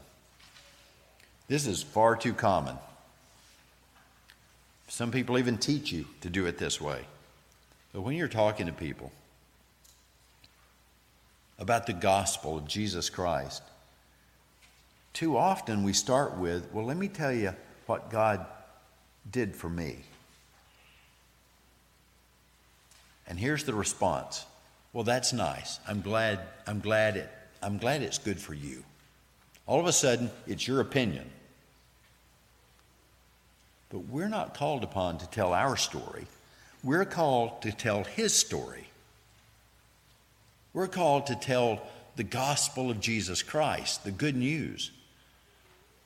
This 1.48 1.66
is 1.66 1.82
far 1.82 2.14
too 2.14 2.34
common. 2.34 2.76
Some 4.86 5.10
people 5.10 5.38
even 5.38 5.56
teach 5.56 5.90
you 5.90 6.04
to 6.20 6.28
do 6.28 6.44
it 6.44 6.58
this 6.58 6.78
way. 6.78 7.06
But 7.94 8.02
when 8.02 8.16
you're 8.16 8.28
talking 8.28 8.66
to 8.66 8.72
people 8.72 9.10
about 11.58 11.86
the 11.86 11.94
gospel 11.94 12.58
of 12.58 12.68
Jesus 12.68 13.08
Christ, 13.08 13.62
too 15.14 15.38
often 15.38 15.84
we 15.84 15.94
start 15.94 16.36
with, 16.36 16.70
well, 16.70 16.84
let 16.84 16.98
me 16.98 17.08
tell 17.08 17.32
you 17.32 17.54
what 17.86 18.10
God 18.10 18.44
did 19.30 19.56
for 19.56 19.70
me. 19.70 20.00
And 23.26 23.38
here's 23.38 23.64
the 23.64 23.72
response. 23.72 24.44
Well, 24.92 25.04
that's 25.04 25.32
nice. 25.32 25.80
I'm 25.88 26.02
glad 26.02 26.40
I'm 26.66 26.80
glad 26.80 27.16
it 27.16 27.30
I'm 27.62 27.78
glad 27.78 28.02
it's 28.02 28.18
good 28.18 28.40
for 28.40 28.54
you. 28.54 28.82
All 29.66 29.78
of 29.78 29.86
a 29.86 29.92
sudden, 29.92 30.30
it's 30.46 30.66
your 30.66 30.80
opinion. 30.80 31.30
But 33.90 34.00
we're 34.00 34.28
not 34.28 34.54
called 34.54 34.82
upon 34.82 35.18
to 35.18 35.26
tell 35.28 35.52
our 35.52 35.76
story. 35.76 36.26
We're 36.82 37.04
called 37.04 37.62
to 37.62 37.72
tell 37.72 38.04
his 38.04 38.34
story. 38.34 38.88
We're 40.74 40.88
called 40.88 41.26
to 41.26 41.36
tell 41.36 41.82
the 42.16 42.24
gospel 42.24 42.90
of 42.90 43.00
Jesus 43.00 43.42
Christ, 43.42 44.04
the 44.04 44.10
good 44.10 44.36
news. 44.36 44.90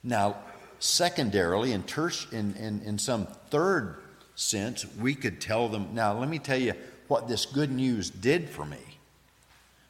Now, 0.02 0.36
secondarily, 0.78 1.72
in, 1.72 1.84
ter- 1.84 2.10
in, 2.32 2.54
in, 2.56 2.82
in 2.82 2.98
some 2.98 3.26
third 3.50 3.96
sense, 4.34 4.84
we 5.00 5.14
could 5.14 5.40
tell 5.40 5.68
them, 5.68 5.88
now 5.94 6.18
let 6.18 6.28
me 6.28 6.38
tell 6.38 6.58
you 6.58 6.74
what 7.08 7.28
this 7.28 7.46
good 7.46 7.70
news 7.70 8.10
did 8.10 8.48
for 8.48 8.64
me. 8.64 8.95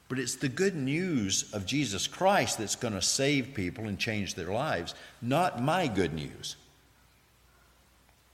But 0.09 0.19
it's 0.19 0.35
the 0.35 0.49
good 0.49 0.75
news 0.75 1.51
of 1.53 1.65
Jesus 1.65 2.07
Christ 2.07 2.57
that's 2.57 2.75
going 2.75 2.93
to 2.93 3.01
save 3.01 3.53
people 3.53 3.85
and 3.85 3.99
change 3.99 4.35
their 4.35 4.51
lives, 4.51 4.95
not 5.21 5.61
my 5.61 5.87
good 5.87 6.13
news. 6.13 6.55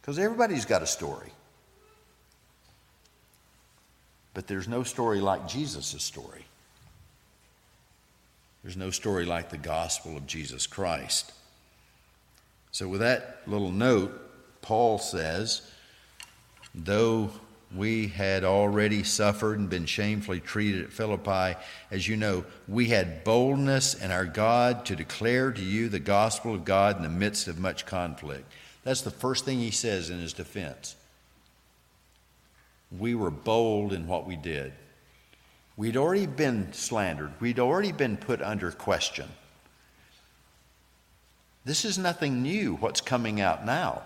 Because 0.01 0.19
everybody's 0.19 0.65
got 0.65 0.83
a 0.83 0.87
story. 0.87 1.31
But 4.33 4.47
there's 4.47 4.67
no 4.67 4.83
story 4.83 5.19
like 5.19 5.47
Jesus' 5.47 6.03
story. 6.03 6.45
There's 8.63 8.77
no 8.77 8.91
story 8.91 9.25
like 9.25 9.49
the 9.49 9.57
gospel 9.57 10.15
of 10.15 10.25
Jesus 10.25 10.67
Christ. 10.67 11.31
So, 12.71 12.87
with 12.87 13.01
that 13.01 13.41
little 13.45 13.71
note, 13.71 14.19
Paul 14.61 14.97
says, 14.97 15.69
though 16.73 17.29
we 17.75 18.07
had 18.07 18.43
already 18.43 19.03
suffered 19.03 19.57
and 19.57 19.69
been 19.69 19.85
shamefully 19.85 20.39
treated 20.39 20.83
at 20.83 20.93
Philippi. 20.93 21.57
As 21.89 22.07
you 22.07 22.15
know, 22.15 22.45
we 22.67 22.87
had 22.87 23.23
boldness 23.23 23.95
in 23.95 24.11
our 24.11 24.25
God 24.25 24.85
to 24.85 24.95
declare 24.95 25.51
to 25.51 25.61
you 25.61 25.89
the 25.89 25.99
gospel 25.99 26.53
of 26.53 26.65
God 26.65 26.97
in 26.97 27.03
the 27.03 27.09
midst 27.09 27.47
of 27.47 27.59
much 27.59 27.85
conflict. 27.85 28.51
That's 28.83 29.01
the 29.01 29.11
first 29.11 29.45
thing 29.45 29.59
he 29.59 29.71
says 29.71 30.09
in 30.09 30.19
his 30.19 30.33
defense. 30.33 30.95
We 32.97 33.15
were 33.15 33.31
bold 33.31 33.91
in 33.91 34.07
what 34.07 34.27
we 34.27 34.35
did. 34.35 34.73
We'd 35.75 35.97
already 35.97 36.27
been 36.27 36.73
slandered, 36.73 37.31
we'd 37.39 37.59
already 37.59 37.91
been 37.91 38.17
put 38.17 38.41
under 38.41 38.71
question. 38.71 39.29
This 41.65 41.85
is 41.85 41.97
nothing 41.97 42.43
new, 42.43 42.75
what's 42.75 43.01
coming 43.01 43.41
out 43.41 43.65
now. 43.65 44.03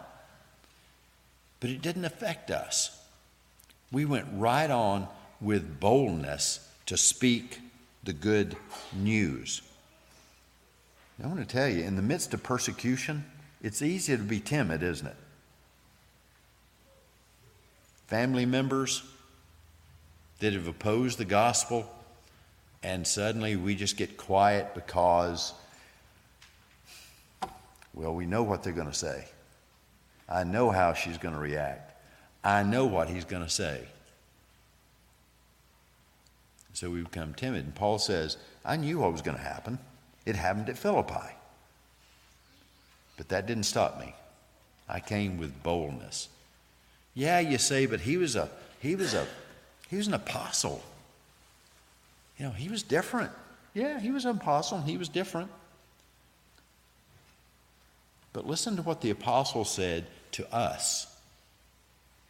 But 1.60 1.72
it 1.72 1.82
didn't 1.82 2.06
affect 2.06 2.52
us 2.52 2.98
we 3.92 4.06
went 4.06 4.28
right 4.34 4.70
on 4.70 5.08
with 5.40 5.80
boldness 5.80 6.68
to 6.88 6.98
speak 6.98 7.60
the 8.04 8.14
good 8.14 8.56
news. 8.94 9.62
I 11.24 11.28
want 11.28 11.40
to 11.40 11.46
tell 11.46 11.68
you, 11.68 11.84
in 11.84 11.96
the 11.96 12.02
midst 12.02 12.34
of 12.34 12.44
persecution, 12.44 13.26
it's 13.62 13.82
easy 13.82 14.16
to 14.16 14.24
be 14.24 14.40
timid, 14.40 14.84
isn't 14.84 15.08
it? 15.08 15.16
Family 18.08 18.46
members 18.46 19.04
that 20.40 20.54
have 20.54 20.68
opposed 20.68 21.18
the 21.18 21.26
gospel, 21.26 21.92
and 22.84 23.06
suddenly 23.06 23.56
we 23.56 23.76
just 23.76 23.98
get 23.98 24.16
quiet 24.16 24.76
because, 24.76 25.54
well, 27.94 28.14
we 28.14 28.26
know 28.26 28.44
what 28.44 28.62
they're 28.64 28.74
going 28.74 28.88
to 28.88 28.94
say. 28.94 29.26
I 30.30 30.44
know 30.44 30.70
how 30.70 30.94
she's 30.94 31.18
going 31.18 31.34
to 31.34 31.40
react. 31.40 31.87
I 32.48 32.64
know 32.64 32.86
what 32.86 33.10
he's 33.10 33.26
going 33.26 33.44
to 33.44 33.50
say. 33.50 33.82
So 36.72 36.90
we 36.90 37.02
become 37.02 37.34
timid. 37.34 37.66
And 37.66 37.76
Paul 37.76 38.00
says, 38.00 38.38
I 38.64 38.78
knew 38.78 39.00
what 39.00 39.12
was 39.12 39.22
going 39.22 39.36
to 39.36 39.44
happen. 39.44 39.80
It 40.26 40.38
happened 40.38 40.70
at 40.70 40.78
Philippi. 40.78 41.36
But 43.18 43.28
that 43.30 43.48
didn't 43.48 43.64
stop 43.64 44.00
me. 44.00 44.16
I 44.88 45.02
came 45.02 45.38
with 45.38 45.62
boldness. 45.62 46.30
Yeah, 47.16 47.42
you 47.42 47.58
say, 47.58 47.86
but 47.86 48.00
he 48.00 48.16
was 48.16 48.38
a 48.38 48.50
he 48.80 48.96
was 48.96 49.14
a 49.14 49.28
he 49.90 49.98
was 49.98 50.08
an 50.08 50.14
apostle. 50.14 50.82
You 52.38 52.46
know, 52.46 52.52
he 52.52 52.70
was 52.70 52.82
different. 52.82 53.32
Yeah, 53.74 54.00
he 54.00 54.12
was 54.12 54.24
an 54.24 54.38
apostle, 54.38 54.78
and 54.78 54.88
he 54.88 54.96
was 54.96 55.10
different. 55.10 55.50
But 58.32 58.48
listen 58.48 58.78
to 58.78 58.84
what 58.84 59.02
the 59.02 59.10
apostle 59.10 59.66
said 59.66 60.06
to 60.34 60.54
us. 60.56 61.17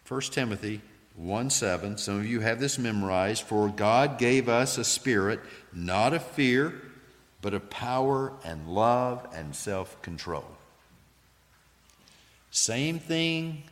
1 0.08 0.22
Timothy 0.22 0.82
1 1.18 1.50
7. 1.50 1.98
Some 1.98 2.20
of 2.20 2.26
you 2.26 2.40
have 2.40 2.60
this 2.60 2.78
memorized. 2.78 3.44
For 3.44 3.68
God 3.68 4.18
gave 4.18 4.48
us 4.48 4.78
a 4.78 4.84
spirit, 4.84 5.42
not 5.74 6.14
of 6.14 6.24
fear, 6.24 6.74
but 7.42 7.54
of 7.54 7.70
power 7.70 8.32
and 8.46 8.68
love 8.68 9.28
and 9.34 9.56
self 9.56 10.02
control. 10.02 10.46
Same 12.52 13.00
thing 13.00 13.64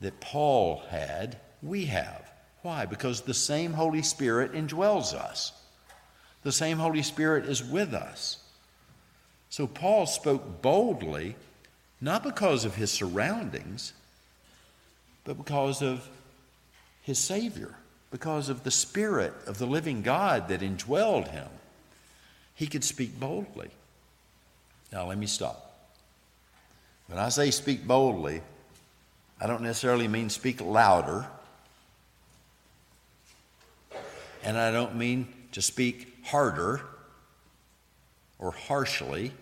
that 0.00 0.20
Paul 0.20 0.82
had, 0.90 1.38
we 1.62 1.86
have. 1.86 2.30
Why? 2.62 2.86
Because 2.86 3.22
the 3.22 3.34
same 3.34 3.72
Holy 3.72 4.02
Spirit 4.02 4.52
indwells 4.52 5.14
us, 5.14 5.52
the 6.44 6.52
same 6.52 6.78
Holy 6.78 7.02
Spirit 7.02 7.46
is 7.46 7.64
with 7.64 7.92
us. 7.92 8.38
So 9.50 9.66
Paul 9.66 10.06
spoke 10.06 10.62
boldly, 10.62 11.34
not 12.00 12.22
because 12.22 12.64
of 12.64 12.76
his 12.76 12.92
surroundings 12.92 13.94
but 15.28 15.36
because 15.36 15.82
of 15.82 16.08
his 17.02 17.18
Savior, 17.18 17.74
because 18.10 18.48
of 18.48 18.64
the 18.64 18.70
Spirit 18.70 19.34
of 19.46 19.58
the 19.58 19.66
living 19.66 20.00
God 20.00 20.48
that 20.48 20.62
indwelled 20.62 21.28
him. 21.28 21.48
He 22.54 22.66
could 22.66 22.82
speak 22.82 23.20
boldly. 23.20 23.68
Now, 24.90 25.06
let 25.06 25.18
me 25.18 25.26
stop. 25.26 25.90
When 27.08 27.18
I 27.18 27.28
say 27.28 27.50
speak 27.50 27.86
boldly, 27.86 28.40
I 29.38 29.46
don't 29.46 29.60
necessarily 29.60 30.08
mean 30.08 30.30
speak 30.30 30.62
louder, 30.62 31.26
and 34.42 34.56
I 34.56 34.70
don't 34.70 34.96
mean 34.96 35.28
to 35.52 35.60
speak 35.60 36.24
harder 36.24 36.80
or 38.38 38.52
harshly, 38.52 39.32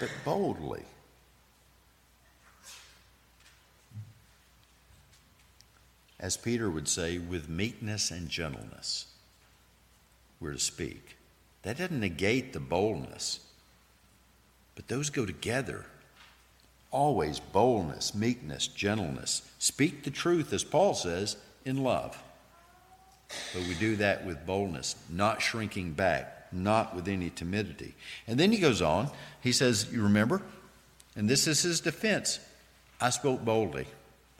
but 0.00 0.10
boldly. 0.24 0.82
As 6.18 6.36
Peter 6.36 6.70
would 6.70 6.88
say, 6.88 7.18
with 7.18 7.48
meekness 7.48 8.10
and 8.10 8.28
gentleness, 8.28 9.06
we're 10.40 10.52
to 10.52 10.58
speak. 10.58 11.16
That 11.62 11.78
doesn't 11.78 12.00
negate 12.00 12.52
the 12.52 12.60
boldness, 12.60 13.40
but 14.74 14.88
those 14.88 15.10
go 15.10 15.26
together. 15.26 15.86
Always 16.90 17.40
boldness, 17.40 18.14
meekness, 18.14 18.68
gentleness. 18.68 19.42
Speak 19.58 20.04
the 20.04 20.10
truth, 20.10 20.52
as 20.52 20.64
Paul 20.64 20.94
says, 20.94 21.36
in 21.64 21.82
love. 21.82 22.22
But 23.52 23.66
we 23.66 23.74
do 23.74 23.96
that 23.96 24.24
with 24.24 24.46
boldness, 24.46 24.94
not 25.10 25.42
shrinking 25.42 25.92
back, 25.92 26.46
not 26.52 26.94
with 26.94 27.08
any 27.08 27.30
timidity. 27.30 27.94
And 28.26 28.38
then 28.38 28.52
he 28.52 28.58
goes 28.58 28.80
on. 28.80 29.10
He 29.42 29.52
says, 29.52 29.88
You 29.92 30.02
remember? 30.02 30.42
And 31.16 31.28
this 31.28 31.46
is 31.46 31.62
his 31.62 31.80
defense 31.80 32.38
I 33.00 33.10
spoke 33.10 33.44
boldly, 33.44 33.86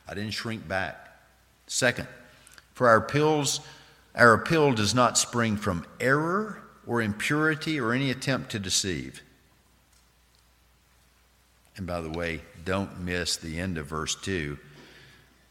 I 0.08 0.14
didn't 0.14 0.30
shrink 0.30 0.66
back. 0.66 1.05
Second, 1.66 2.08
for 2.74 2.88
our 2.88 2.96
appeals, 2.96 3.60
our 4.14 4.34
appeal 4.34 4.72
does 4.72 4.94
not 4.94 5.18
spring 5.18 5.56
from 5.56 5.86
error 6.00 6.62
or 6.86 7.02
impurity 7.02 7.80
or 7.80 7.92
any 7.92 8.10
attempt 8.10 8.50
to 8.50 8.58
deceive. 8.58 9.22
And 11.76 11.86
by 11.86 12.00
the 12.00 12.10
way, 12.10 12.40
don't 12.64 13.00
miss 13.00 13.36
the 13.36 13.58
end 13.58 13.78
of 13.78 13.86
verse 13.86 14.14
2 14.14 14.58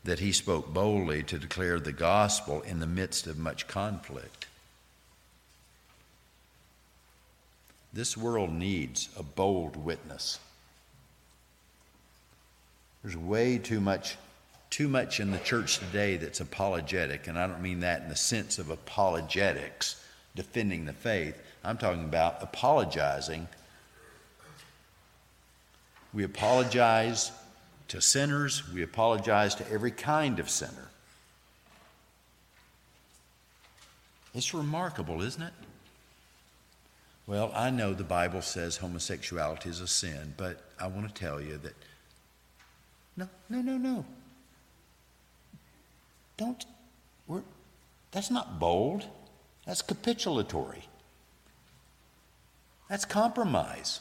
that 0.05 0.19
he 0.19 0.31
spoke 0.31 0.73
boldly 0.73 1.23
to 1.23 1.39
declare 1.39 1.79
the 1.79 1.91
gospel 1.91 2.61
in 2.61 2.79
the 2.79 2.87
midst 2.87 3.27
of 3.27 3.37
much 3.37 3.67
conflict. 3.67 4.47
This 7.91 8.15
world 8.15 8.51
needs 8.51 9.09
a 9.17 9.23
bold 9.23 9.75
witness. 9.75 10.39
There's 13.01 13.17
way 13.17 13.57
too 13.57 13.79
much 13.79 14.17
too 14.69 14.87
much 14.87 15.19
in 15.19 15.31
the 15.31 15.37
church 15.39 15.79
today 15.79 16.17
that's 16.17 16.39
apologetic, 16.39 17.27
and 17.27 17.37
I 17.37 17.47
don't 17.47 17.61
mean 17.61 17.81
that 17.81 18.01
in 18.01 18.09
the 18.09 18.15
sense 18.15 18.59
of 18.59 18.69
apologetics, 18.69 20.03
defending 20.35 20.85
the 20.85 20.93
faith. 20.93 21.41
I'm 21.63 21.77
talking 21.77 22.03
about 22.03 22.41
apologizing. 22.41 23.47
We 26.13 26.23
apologize 26.23 27.31
to 27.89 28.01
sinners, 28.01 28.63
we 28.73 28.83
apologize 28.83 29.55
to 29.55 29.71
every 29.71 29.91
kind 29.91 30.39
of 30.39 30.49
sinner. 30.49 30.89
It's 34.33 34.53
remarkable, 34.53 35.21
isn't 35.21 35.41
it? 35.41 35.53
Well, 37.27 37.51
I 37.55 37.69
know 37.71 37.93
the 37.93 38.03
Bible 38.03 38.41
says 38.41 38.77
homosexuality 38.77 39.69
is 39.69 39.79
a 39.79 39.87
sin, 39.87 40.33
but 40.37 40.61
I 40.79 40.87
want 40.87 41.07
to 41.07 41.13
tell 41.13 41.41
you 41.41 41.57
that 41.57 41.73
no, 43.17 43.29
no, 43.49 43.61
no, 43.61 43.77
no. 43.77 44.05
Don't, 46.37 46.65
we're, 47.27 47.41
that's 48.11 48.31
not 48.31 48.59
bold. 48.59 49.05
That's 49.65 49.81
capitulatory. 49.81 50.83
That's 52.89 53.05
compromise. 53.05 53.99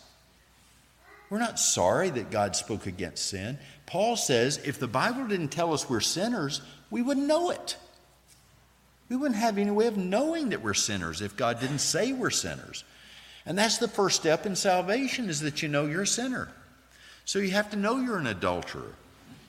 We're 1.30 1.38
not 1.38 1.58
sorry 1.58 2.10
that 2.10 2.30
God 2.30 2.54
spoke 2.54 2.86
against 2.86 3.26
sin. 3.26 3.58
Paul 3.86 4.16
says 4.16 4.60
if 4.64 4.78
the 4.78 4.86
Bible 4.86 5.26
didn't 5.26 5.48
tell 5.48 5.72
us 5.72 5.88
we're 5.88 6.00
sinners, 6.00 6.60
we 6.90 7.02
wouldn't 7.02 7.26
know 7.26 7.50
it. 7.50 7.76
We 9.08 9.16
wouldn't 9.16 9.40
have 9.40 9.58
any 9.58 9.70
way 9.70 9.86
of 9.86 9.96
knowing 9.96 10.50
that 10.50 10.62
we're 10.62 10.74
sinners 10.74 11.20
if 11.20 11.36
God 11.36 11.60
didn't 11.60 11.78
say 11.78 12.12
we're 12.12 12.30
sinners. 12.30 12.84
And 13.46 13.58
that's 13.58 13.78
the 13.78 13.88
first 13.88 14.16
step 14.16 14.46
in 14.46 14.56
salvation 14.56 15.28
is 15.28 15.40
that 15.40 15.62
you 15.62 15.68
know 15.68 15.86
you're 15.86 16.02
a 16.02 16.06
sinner. 16.06 16.48
So 17.24 17.38
you 17.38 17.50
have 17.52 17.70
to 17.70 17.76
know 17.76 17.98
you're 17.98 18.18
an 18.18 18.26
adulterer. 18.26 18.94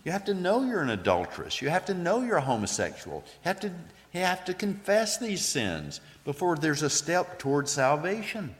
You 0.05 0.11
have 0.11 0.25
to 0.25 0.33
know 0.33 0.63
you're 0.63 0.81
an 0.81 0.91
adulteress. 0.91 1.61
You 1.61 1.69
have 1.69 1.85
to 1.85 1.93
know 1.93 2.21
you're 2.21 2.37
a 2.37 2.41
homosexual. 2.41 3.23
You 3.25 3.49
have 3.49 3.59
to, 3.61 3.67
you 4.13 4.21
have 4.21 4.45
to 4.45 4.53
confess 4.53 5.17
these 5.17 5.43
sins 5.43 5.99
before 6.23 6.55
there's 6.55 6.83
a 6.83 6.89
step 6.89 7.39
toward 7.39 7.67
salvation. 7.67 8.55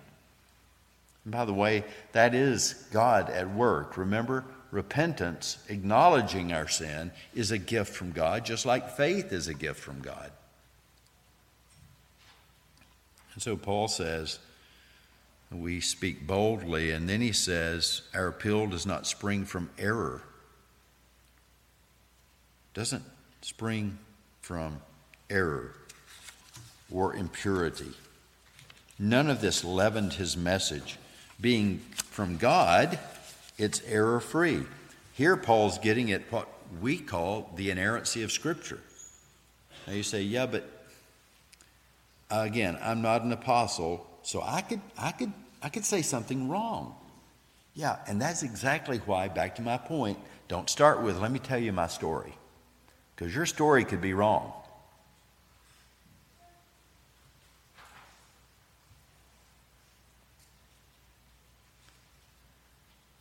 And 1.23 1.31
by 1.31 1.45
the 1.45 1.53
way, 1.53 1.85
that 2.13 2.33
is 2.33 2.73
God 2.91 3.29
at 3.29 3.53
work. 3.53 3.95
Remember, 3.95 4.43
repentance, 4.71 5.59
acknowledging 5.69 6.51
our 6.51 6.67
sin, 6.67 7.11
is 7.35 7.51
a 7.51 7.59
gift 7.59 7.95
from 7.95 8.11
God, 8.11 8.43
just 8.43 8.65
like 8.65 8.97
faith 8.97 9.31
is 9.31 9.47
a 9.47 9.53
gift 9.53 9.79
from 9.79 10.01
God. 10.01 10.31
And 13.35 13.43
so 13.43 13.55
Paul 13.55 13.87
says, 13.87 14.39
we 15.51 15.79
speak 15.79 16.25
boldly, 16.25 16.89
and 16.89 17.07
then 17.07 17.21
he 17.21 17.31
says, 17.31 18.01
our 18.15 18.27
appeal 18.27 18.65
does 18.65 18.87
not 18.87 19.05
spring 19.05 19.45
from 19.45 19.69
error. 19.77 20.23
Doesn't 22.75 23.03
spring 23.41 23.97
from 24.41 24.81
error 25.29 25.73
or 26.91 27.15
impurity. 27.15 27.93
None 28.99 29.29
of 29.29 29.41
this 29.41 29.63
leavened 29.63 30.13
his 30.13 30.35
message. 30.35 30.97
Being 31.39 31.79
from 31.95 32.37
God, 32.37 32.99
it's 33.57 33.81
error 33.87 34.19
free. 34.19 34.63
Here, 35.13 35.37
Paul's 35.37 35.79
getting 35.79 36.11
at 36.11 36.29
what 36.31 36.49
we 36.81 36.97
call 36.97 37.49
the 37.55 37.71
inerrancy 37.71 38.23
of 38.23 38.31
Scripture. 38.31 38.81
Now, 39.87 39.93
you 39.93 40.03
say, 40.03 40.21
yeah, 40.21 40.45
but 40.45 40.69
again, 42.29 42.77
I'm 42.81 43.01
not 43.01 43.23
an 43.23 43.31
apostle, 43.31 44.05
so 44.21 44.41
I 44.41 44.59
could, 44.59 44.81
I 44.97 45.11
could, 45.11 45.31
I 45.63 45.69
could 45.69 45.85
say 45.85 46.01
something 46.01 46.49
wrong. 46.49 46.93
Yeah, 47.73 47.97
and 48.07 48.21
that's 48.21 48.43
exactly 48.43 48.97
why, 49.05 49.29
back 49.29 49.55
to 49.55 49.61
my 49.61 49.77
point, 49.77 50.19
don't 50.49 50.69
start 50.69 51.01
with, 51.01 51.19
let 51.19 51.31
me 51.31 51.39
tell 51.39 51.59
you 51.59 51.71
my 51.71 51.87
story. 51.87 52.33
Because 53.15 53.33
your 53.33 53.45
story 53.45 53.85
could 53.85 54.01
be 54.01 54.13
wrong. 54.13 54.51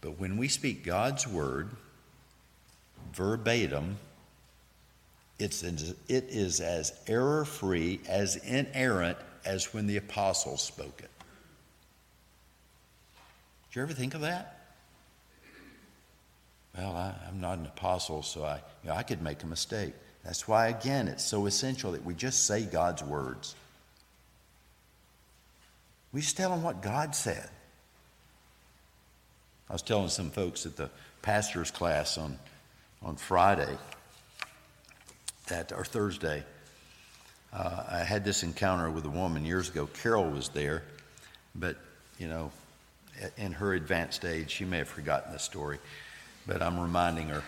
But 0.00 0.18
when 0.18 0.36
we 0.36 0.48
speak 0.48 0.84
God's 0.84 1.26
word 1.26 1.70
verbatim, 3.14 3.96
it's, 5.38 5.62
it 5.62 5.94
is 6.08 6.60
as 6.60 6.92
error 7.06 7.44
free, 7.44 8.00
as 8.06 8.36
inerrant 8.36 9.16
as 9.44 9.72
when 9.72 9.86
the 9.86 9.96
apostles 9.96 10.62
spoke 10.62 11.00
it. 11.00 11.10
Did 13.70 13.76
you 13.76 13.82
ever 13.82 13.92
think 13.92 14.14
of 14.14 14.20
that? 14.20 14.58
Well, 16.76 16.94
I, 16.94 17.13
am 17.34 17.40
not 17.40 17.58
an 17.58 17.66
apostle, 17.66 18.22
so 18.22 18.44
I, 18.44 18.56
you 18.82 18.90
know, 18.90 18.94
I 18.94 19.02
could 19.02 19.20
make 19.20 19.42
a 19.42 19.46
mistake. 19.46 19.92
That's 20.24 20.48
why, 20.48 20.68
again, 20.68 21.08
it's 21.08 21.24
so 21.24 21.46
essential 21.46 21.92
that 21.92 22.04
we 22.04 22.14
just 22.14 22.46
say 22.46 22.62
God's 22.62 23.02
words. 23.02 23.54
We 26.12 26.20
just 26.20 26.36
tell 26.36 26.50
them 26.50 26.62
what 26.62 26.80
God 26.80 27.14
said. 27.14 27.48
I 29.68 29.72
was 29.72 29.82
telling 29.82 30.08
some 30.08 30.30
folks 30.30 30.64
at 30.64 30.76
the 30.76 30.90
pastor's 31.22 31.70
class 31.70 32.16
on, 32.16 32.38
on 33.02 33.16
Friday 33.16 33.76
that, 35.48 35.72
or 35.72 35.84
Thursday, 35.84 36.44
uh, 37.52 37.84
I 37.90 37.98
had 37.98 38.24
this 38.24 38.42
encounter 38.42 38.90
with 38.90 39.04
a 39.04 39.10
woman 39.10 39.44
years 39.44 39.68
ago. 39.68 39.88
Carol 40.02 40.30
was 40.30 40.48
there, 40.50 40.84
but, 41.54 41.76
you 42.18 42.28
know, 42.28 42.50
in 43.36 43.52
her 43.52 43.74
advanced 43.74 44.24
age, 44.24 44.50
she 44.50 44.64
may 44.64 44.78
have 44.78 44.88
forgotten 44.88 45.32
the 45.32 45.38
story, 45.38 45.78
but 46.46 46.62
I'm 46.62 46.78
reminding 46.78 47.28
her. 47.28 47.42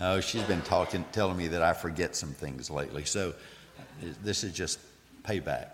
Oh, 0.00 0.20
she's 0.20 0.42
been 0.44 0.62
talking, 0.62 1.04
telling 1.12 1.36
me 1.36 1.48
that 1.48 1.62
I 1.62 1.74
forget 1.74 2.16
some 2.16 2.30
things 2.30 2.70
lately, 2.70 3.04
so 3.04 3.34
this 4.22 4.42
is 4.42 4.52
just 4.52 4.78
payback. 5.22 5.68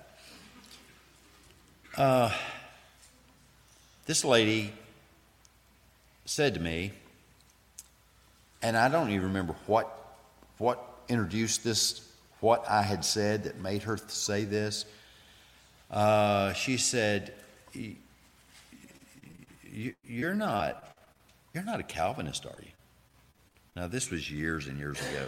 Uh, 1.96 2.30
this 4.06 4.24
lady 4.24 4.72
said 6.24 6.54
to 6.54 6.60
me, 6.60 6.92
and 8.62 8.76
I 8.76 8.88
don't 8.88 9.10
even 9.10 9.28
remember 9.28 9.54
what, 9.66 10.16
what 10.58 10.84
introduced 11.08 11.64
this, 11.64 12.06
what 12.40 12.68
I 12.68 12.82
had 12.82 13.04
said 13.04 13.44
that 13.44 13.60
made 13.60 13.84
her 13.84 13.96
say 14.08 14.44
this. 14.44 14.84
Uh, 15.90 16.52
she 16.52 16.76
said, 16.76 17.32
"You're 20.04 20.34
not, 20.34 20.96
you're 21.54 21.64
not 21.64 21.78
a 21.78 21.84
Calvinist, 21.84 22.46
are 22.46 22.58
you?" 22.60 22.70
Now 23.76 23.86
this 23.86 24.10
was 24.10 24.30
years 24.30 24.66
and 24.66 24.76
years 24.78 25.00
ago. 25.00 25.26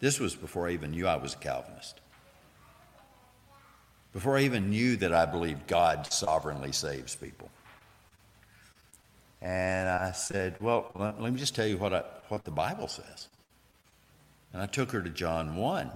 This 0.00 0.20
was 0.20 0.34
before 0.34 0.68
I 0.68 0.72
even 0.72 0.90
knew 0.90 1.06
I 1.06 1.16
was 1.16 1.34
a 1.34 1.38
Calvinist. 1.38 2.00
Before 4.12 4.36
I 4.36 4.42
even 4.42 4.70
knew 4.70 4.96
that 4.96 5.14
I 5.14 5.24
believed 5.24 5.66
God 5.66 6.12
sovereignly 6.12 6.72
saves 6.72 7.14
people. 7.14 7.48
And 9.40 9.88
I 9.88 10.12
said, 10.12 10.56
Well, 10.60 10.90
let, 10.94 11.20
let 11.20 11.32
me 11.32 11.38
just 11.38 11.54
tell 11.54 11.66
you 11.66 11.78
what, 11.78 11.94
I, 11.94 12.02
what 12.28 12.44
the 12.44 12.50
Bible 12.50 12.88
says. 12.88 13.28
And 14.52 14.60
I 14.60 14.66
took 14.66 14.90
her 14.90 15.00
to 15.00 15.10
John 15.10 15.56
1. 15.56 15.90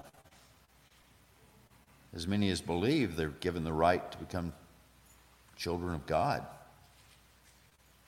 As 2.14 2.28
many 2.28 2.48
as 2.50 2.60
believe, 2.60 3.16
they're 3.16 3.28
given 3.28 3.64
the 3.64 3.72
right 3.72 4.10
to 4.12 4.18
become 4.18 4.52
children 5.56 5.94
of 5.94 6.06
God 6.06 6.46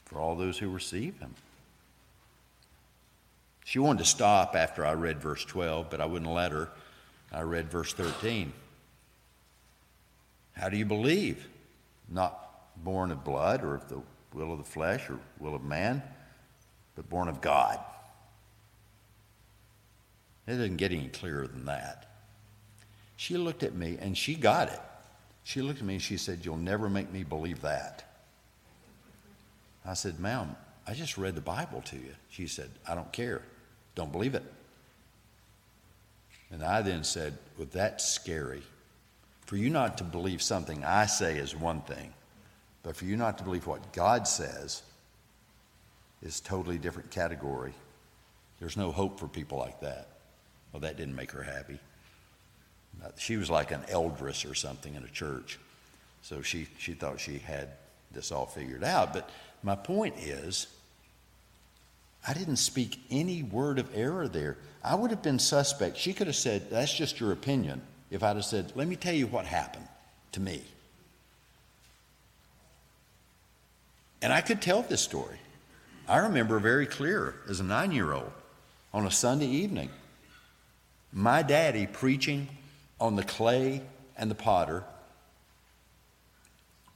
for 0.07 0.19
all 0.19 0.35
those 0.35 0.59
who 0.59 0.71
receive 0.71 1.19
Him. 1.19 1.35
She 3.64 3.79
wanted 3.79 3.99
to 3.99 4.05
stop 4.05 4.55
after 4.55 4.87
I 4.87 4.95
read 4.95 5.21
verse 5.21 5.45
12, 5.45 5.90
but 5.90 6.01
I 6.01 6.07
wouldn't 6.07 6.31
let 6.31 6.53
her. 6.53 6.71
I 7.33 7.42
read 7.42 7.71
verse 7.71 7.92
13. 7.92 8.53
How 10.53 10.69
do 10.69 10.77
you 10.77 10.85
believe? 10.85 11.47
Not 12.09 12.38
born 12.77 13.11
of 13.11 13.25
blood 13.25 13.62
or 13.62 13.75
of 13.75 13.88
the 13.88 14.01
will 14.33 14.53
of 14.53 14.59
the 14.59 14.64
flesh 14.64 15.11
or 15.11 15.19
will 15.38 15.55
of 15.55 15.64
man, 15.64 16.03
but 16.95 17.09
born 17.11 17.29
of 17.29 17.40
God. 17.40 17.81
It 20.47 20.53
doesn't 20.53 20.77
get 20.77 20.92
any 20.92 21.09
clearer 21.09 21.49
than 21.49 21.64
that. 21.64 22.09
She 23.16 23.37
looked 23.37 23.62
at 23.62 23.75
me 23.75 23.99
and 24.01 24.16
she 24.16 24.35
got 24.35 24.69
it. 24.69 24.81
She 25.42 25.61
looked 25.61 25.81
at 25.81 25.85
me 25.85 25.95
and 25.95 26.03
she 26.03 26.16
said, 26.16 26.45
You'll 26.45 26.57
never 26.57 26.88
make 26.88 27.12
me 27.12 27.25
believe 27.25 27.62
that. 27.62 28.06
I 29.87 29.94
said, 29.94 30.18
Ma'am, 30.18 30.57
I 30.87 30.94
just 30.94 31.16
read 31.16 31.35
the 31.35 31.40
Bible 31.40 31.83
to 31.83 31.96
you. 31.96 32.14
She 32.29 32.46
said, 32.46 32.70
I 32.88 32.94
don't 32.94 33.12
care. 33.12 33.42
Don't 33.94 34.12
believe 34.12 34.35
it. 34.35 34.44
And 36.51 36.62
I 36.62 36.83
then 36.83 37.05
said, 37.05 37.38
Well, 37.57 37.68
that's 37.72 38.05
scary. 38.05 38.62
For 39.46 39.57
you 39.57 39.70
not 39.70 39.99
to 39.99 40.05
believe 40.05 40.42
something 40.42 40.85
I 40.85 41.07
say 41.07 41.38
is 41.38 41.55
one 41.55 41.81
thing, 41.83 42.12
but 42.83 42.96
for 42.96 43.05
you 43.05 43.16
not 43.16 43.38
to 43.38 43.44
believe 43.44 43.66
what 43.66 43.92
God 43.92 44.27
says 44.27 44.83
is 46.22 46.40
totally 46.40 46.79
different 46.79 47.11
category. 47.11 47.72
There's 48.59 48.77
no 48.77 48.90
hope 48.90 49.20
for 49.20 49.29
people 49.29 49.59
like 49.59 49.81
that. 49.81 50.09
Well, 50.72 50.81
that 50.81 50.96
didn't 50.96 51.14
make 51.14 51.31
her 51.31 51.42
happy. 51.42 51.79
She 53.18 53.37
was 53.37 53.51
like 53.51 53.70
an 53.70 53.83
eldress 53.88 54.44
or 54.44 54.55
something 54.55 54.94
in 54.94 55.05
a 55.05 55.09
church. 55.09 55.59
So 56.22 56.42
she, 56.42 56.66
she 56.79 56.94
thought 56.94 57.20
she 57.20 57.38
had 57.38 57.70
this 58.16 58.33
all 58.33 58.46
figured 58.46 58.83
out. 58.83 59.12
But 59.12 59.31
my 59.62 59.76
point 59.76 60.16
is, 60.18 60.66
I 62.26 62.35
didn't 62.35 62.57
speak 62.57 62.98
any 63.09 63.44
word 63.44 63.79
of 63.79 63.88
error 63.94 64.26
there. 64.26 64.57
I 64.83 64.96
would 64.96 65.11
have 65.11 65.22
been 65.22 65.38
suspect. 65.38 65.96
She 65.96 66.12
could 66.12 66.26
have 66.26 66.35
said, 66.37 66.70
That's 66.70 66.92
just 66.92 67.20
your 67.20 67.31
opinion. 67.31 67.83
if 68.11 68.24
I'd 68.24 68.37
have 68.37 68.44
said, 68.44 68.72
Let 68.74 68.88
me 68.88 68.96
tell 68.96 69.14
you 69.14 69.29
what 69.29 69.46
happened 69.46 69.87
to 70.33 70.40
me. 70.40 70.62
And 74.20 74.33
I 74.33 74.40
could 74.40 74.61
tell 74.61 74.83
this 74.83 75.00
story. 75.00 75.38
I 76.09 76.18
remember 76.18 76.59
very 76.59 76.87
clear 76.87 77.35
as 77.48 77.61
a 77.61 77.64
nine 77.64 77.92
year 77.92 78.12
old 78.12 78.33
on 78.92 79.07
a 79.07 79.11
Sunday 79.11 79.46
evening, 79.46 79.90
my 81.12 81.42
daddy 81.42 81.87
preaching 81.87 82.48
on 83.00 83.16
the 83.16 83.24
clay 83.24 83.83
and 84.16 84.31
the 84.31 84.35
potter. 84.35 84.85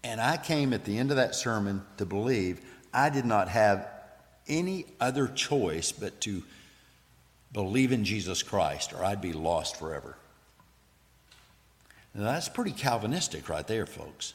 And 0.02 0.20
I 0.20 0.36
came 0.36 0.72
at 0.72 0.84
the 0.84 0.98
end 0.98 1.10
of 1.10 1.16
that 1.16 1.34
sermon 1.34 1.82
to 1.98 2.06
believe 2.06 2.60
I 2.92 3.10
did 3.10 3.24
not 3.24 3.48
have 3.48 3.86
any 4.48 4.86
other 5.00 5.28
choice 5.28 5.92
but 5.92 6.20
to 6.22 6.42
believe 7.52 7.92
in 7.92 8.04
Jesus 8.04 8.42
Christ 8.42 8.92
or 8.92 9.04
I'd 9.04 9.20
be 9.20 9.32
lost 9.32 9.76
forever. 9.76 10.16
Now, 12.14 12.24
that's 12.24 12.48
pretty 12.48 12.72
Calvinistic 12.72 13.48
right 13.48 13.66
there, 13.66 13.86
folks. 13.86 14.34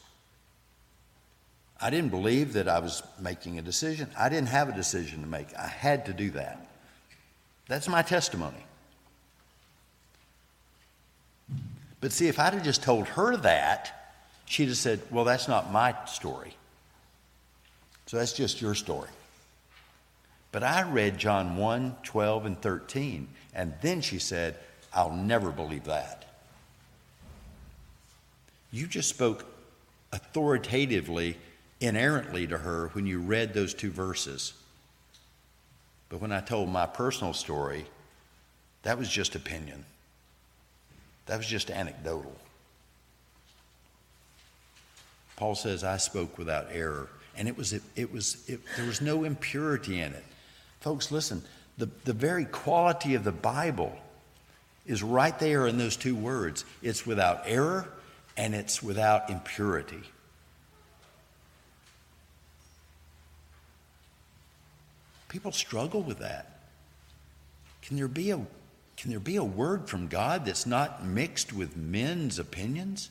I 1.78 1.90
didn't 1.90 2.08
believe 2.10 2.54
that 2.54 2.68
I 2.68 2.78
was 2.78 3.02
making 3.20 3.58
a 3.58 3.62
decision. 3.62 4.08
I 4.18 4.30
didn't 4.30 4.48
have 4.48 4.70
a 4.70 4.72
decision 4.72 5.20
to 5.20 5.26
make. 5.26 5.54
I 5.54 5.66
had 5.66 6.06
to 6.06 6.14
do 6.14 6.30
that. 6.30 6.70
That's 7.68 7.88
my 7.88 8.00
testimony. 8.00 8.64
But 12.00 12.12
see, 12.12 12.28
if 12.28 12.38
I'd 12.38 12.54
have 12.54 12.62
just 12.62 12.82
told 12.82 13.08
her 13.08 13.36
that, 13.38 14.05
she'd 14.46 14.68
have 14.68 14.76
said, 14.76 15.00
Well, 15.10 15.24
that's 15.24 15.48
not 15.48 15.70
my 15.70 15.94
story. 16.06 16.54
So 18.06 18.16
that's 18.16 18.32
just 18.32 18.60
your 18.60 18.74
story. 18.74 19.10
But 20.52 20.62
I 20.62 20.82
read 20.82 21.18
John 21.18 21.56
1 21.56 21.96
12 22.02 22.46
and 22.46 22.60
13, 22.60 23.28
and 23.54 23.74
then 23.82 24.00
she 24.00 24.18
said, 24.18 24.56
I'll 24.94 25.12
never 25.12 25.50
believe 25.50 25.84
that. 25.84 26.24
You 28.72 28.86
just 28.86 29.10
spoke 29.10 29.44
authoritatively, 30.12 31.36
inerrantly 31.80 32.46
to 32.46 32.58
her 32.58 32.88
when 32.94 33.06
you 33.06 33.18
read 33.18 33.52
those 33.52 33.74
two 33.74 33.90
verses. 33.90 34.54
But 36.08 36.20
when 36.20 36.32
I 36.32 36.40
told 36.40 36.68
my 36.68 36.86
personal 36.86 37.34
story, 37.34 37.84
that 38.82 38.96
was 38.98 39.08
just 39.08 39.34
opinion. 39.34 39.84
That 41.26 41.38
was 41.38 41.46
just 41.46 41.70
anecdotal. 41.70 42.34
Paul 45.36 45.54
says, 45.54 45.84
I 45.84 45.98
spoke 45.98 46.38
without 46.38 46.68
error. 46.72 47.08
And 47.36 47.48
it 47.48 47.56
was, 47.56 47.72
it, 47.72 47.82
it 47.94 48.12
was, 48.12 48.42
it, 48.48 48.60
there 48.76 48.86
was 48.86 49.00
no 49.00 49.24
impurity 49.24 50.00
in 50.00 50.12
it. 50.12 50.24
Folks, 50.80 51.12
listen, 51.12 51.42
the, 51.76 51.88
the 52.04 52.14
very 52.14 52.46
quality 52.46 53.14
of 53.14 53.24
the 53.24 53.32
Bible 53.32 53.96
is 54.86 55.02
right 55.02 55.38
there 55.38 55.66
in 55.66 55.76
those 55.78 55.96
two 55.96 56.16
words. 56.16 56.64
It's 56.82 57.06
without 57.06 57.42
error 57.44 57.88
and 58.36 58.54
it's 58.54 58.82
without 58.82 59.28
impurity. 59.28 60.02
People 65.28 65.52
struggle 65.52 66.02
with 66.02 66.20
that. 66.20 66.60
Can 67.82 67.96
there 67.96 68.08
be 68.08 68.30
a 68.30 68.40
can 68.96 69.10
there 69.10 69.20
be 69.20 69.36
a 69.36 69.44
word 69.44 69.90
from 69.90 70.08
God 70.08 70.46
that's 70.46 70.64
not 70.64 71.04
mixed 71.04 71.52
with 71.52 71.76
men's 71.76 72.38
opinions? 72.38 73.10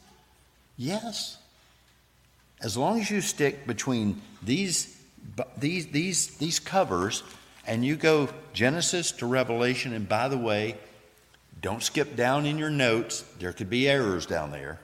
Yes. 0.77 1.37
As 2.61 2.77
long 2.77 2.99
as 2.99 3.09
you 3.09 3.21
stick 3.21 3.67
between 3.67 4.21
these 4.41 4.91
these 5.57 5.87
these 5.87 6.37
these 6.37 6.59
covers 6.59 7.23
and 7.67 7.83
you 7.83 7.95
go 7.95 8.29
Genesis 8.53 9.11
to 9.13 9.25
Revelation 9.25 9.93
and 9.93 10.07
by 10.07 10.27
the 10.27 10.37
way, 10.37 10.77
don't 11.61 11.83
skip 11.83 12.15
down 12.15 12.45
in 12.45 12.57
your 12.57 12.69
notes. 12.69 13.21
There 13.39 13.53
could 13.53 13.69
be 13.69 13.89
errors 13.89 14.25
down 14.25 14.51
there. 14.51 14.79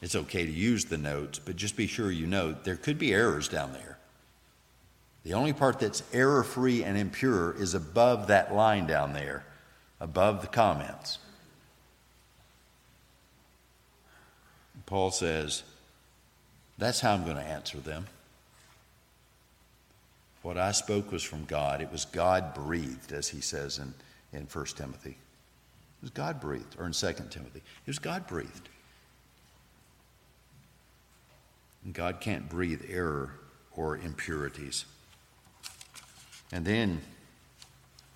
It's 0.00 0.14
okay 0.14 0.44
to 0.44 0.52
use 0.52 0.84
the 0.84 0.98
notes, 0.98 1.40
but 1.40 1.56
just 1.56 1.76
be 1.76 1.86
sure 1.86 2.10
you 2.10 2.26
know 2.26 2.52
there 2.52 2.76
could 2.76 2.98
be 2.98 3.12
errors 3.12 3.48
down 3.48 3.72
there. 3.72 3.98
The 5.24 5.34
only 5.34 5.52
part 5.52 5.80
that's 5.80 6.02
error 6.12 6.44
free 6.44 6.84
and 6.84 6.96
impure 6.96 7.52
is 7.60 7.74
above 7.74 8.28
that 8.28 8.54
line 8.54 8.86
down 8.86 9.12
there, 9.12 9.44
above 10.00 10.40
the 10.40 10.46
comments. 10.46 11.18
Paul 14.88 15.10
says, 15.10 15.64
That's 16.78 17.00
how 17.00 17.12
I'm 17.12 17.24
going 17.24 17.36
to 17.36 17.42
answer 17.42 17.76
them. 17.78 18.06
What 20.40 20.56
I 20.56 20.72
spoke 20.72 21.12
was 21.12 21.22
from 21.22 21.44
God. 21.44 21.82
It 21.82 21.92
was 21.92 22.06
God 22.06 22.54
breathed, 22.54 23.12
as 23.12 23.28
he 23.28 23.42
says 23.42 23.78
in, 23.78 23.92
in 24.32 24.46
1 24.46 24.64
Timothy. 24.76 25.10
It 25.10 26.00
was 26.00 26.10
God 26.10 26.40
breathed, 26.40 26.76
or 26.78 26.86
in 26.86 26.92
2 26.92 27.06
Timothy. 27.28 27.58
It 27.58 27.86
was 27.86 27.98
God 27.98 28.26
breathed. 28.26 28.70
And 31.84 31.92
God 31.92 32.20
can't 32.20 32.48
breathe 32.48 32.80
error 32.88 33.32
or 33.76 33.98
impurities. 33.98 34.86
And 36.50 36.64
then 36.64 37.02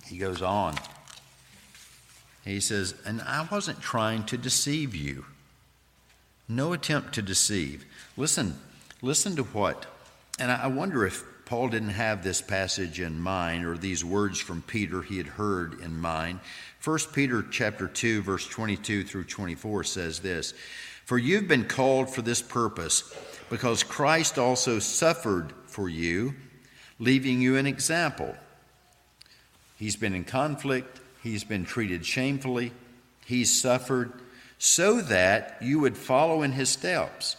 he 0.06 0.16
goes 0.16 0.40
on. 0.40 0.76
He 2.46 2.60
says, 2.60 2.94
And 3.04 3.20
I 3.20 3.46
wasn't 3.50 3.82
trying 3.82 4.24
to 4.24 4.38
deceive 4.38 4.94
you. 4.94 5.26
No 6.48 6.72
attempt 6.72 7.14
to 7.14 7.22
deceive. 7.22 7.84
Listen, 8.16 8.58
listen 9.00 9.36
to 9.36 9.42
what, 9.42 9.86
and 10.38 10.50
I 10.50 10.66
wonder 10.66 11.06
if 11.06 11.24
Paul 11.44 11.68
didn't 11.68 11.90
have 11.90 12.22
this 12.22 12.40
passage 12.40 13.00
in 13.00 13.20
mind 13.20 13.64
or 13.64 13.76
these 13.76 14.04
words 14.04 14.40
from 14.40 14.62
Peter 14.62 15.02
he 15.02 15.18
had 15.18 15.26
heard 15.26 15.80
in 15.80 16.00
mind. 16.00 16.40
1 16.82 16.98
Peter 17.12 17.44
chapter 17.50 17.86
2 17.86 18.22
verse 18.22 18.46
22 18.46 19.04
through 19.04 19.24
24 19.24 19.84
says 19.84 20.20
this, 20.20 20.54
"For 21.04 21.18
you've 21.18 21.48
been 21.48 21.66
called 21.66 22.12
for 22.12 22.22
this 22.22 22.40
purpose, 22.40 23.04
because 23.50 23.82
Christ 23.82 24.38
also 24.38 24.78
suffered 24.78 25.52
for 25.66 25.86
you, 25.86 26.34
leaving 26.98 27.42
you 27.42 27.58
an 27.58 27.66
example. 27.66 28.34
He's 29.76 29.96
been 29.96 30.14
in 30.14 30.24
conflict, 30.24 31.00
he's 31.22 31.44
been 31.44 31.66
treated 31.66 32.06
shamefully, 32.06 32.72
he's 33.26 33.60
suffered, 33.60 34.12
so 34.64 35.00
that 35.00 35.56
you 35.60 35.80
would 35.80 35.96
follow 35.96 36.42
in 36.42 36.52
his 36.52 36.68
steps. 36.68 37.34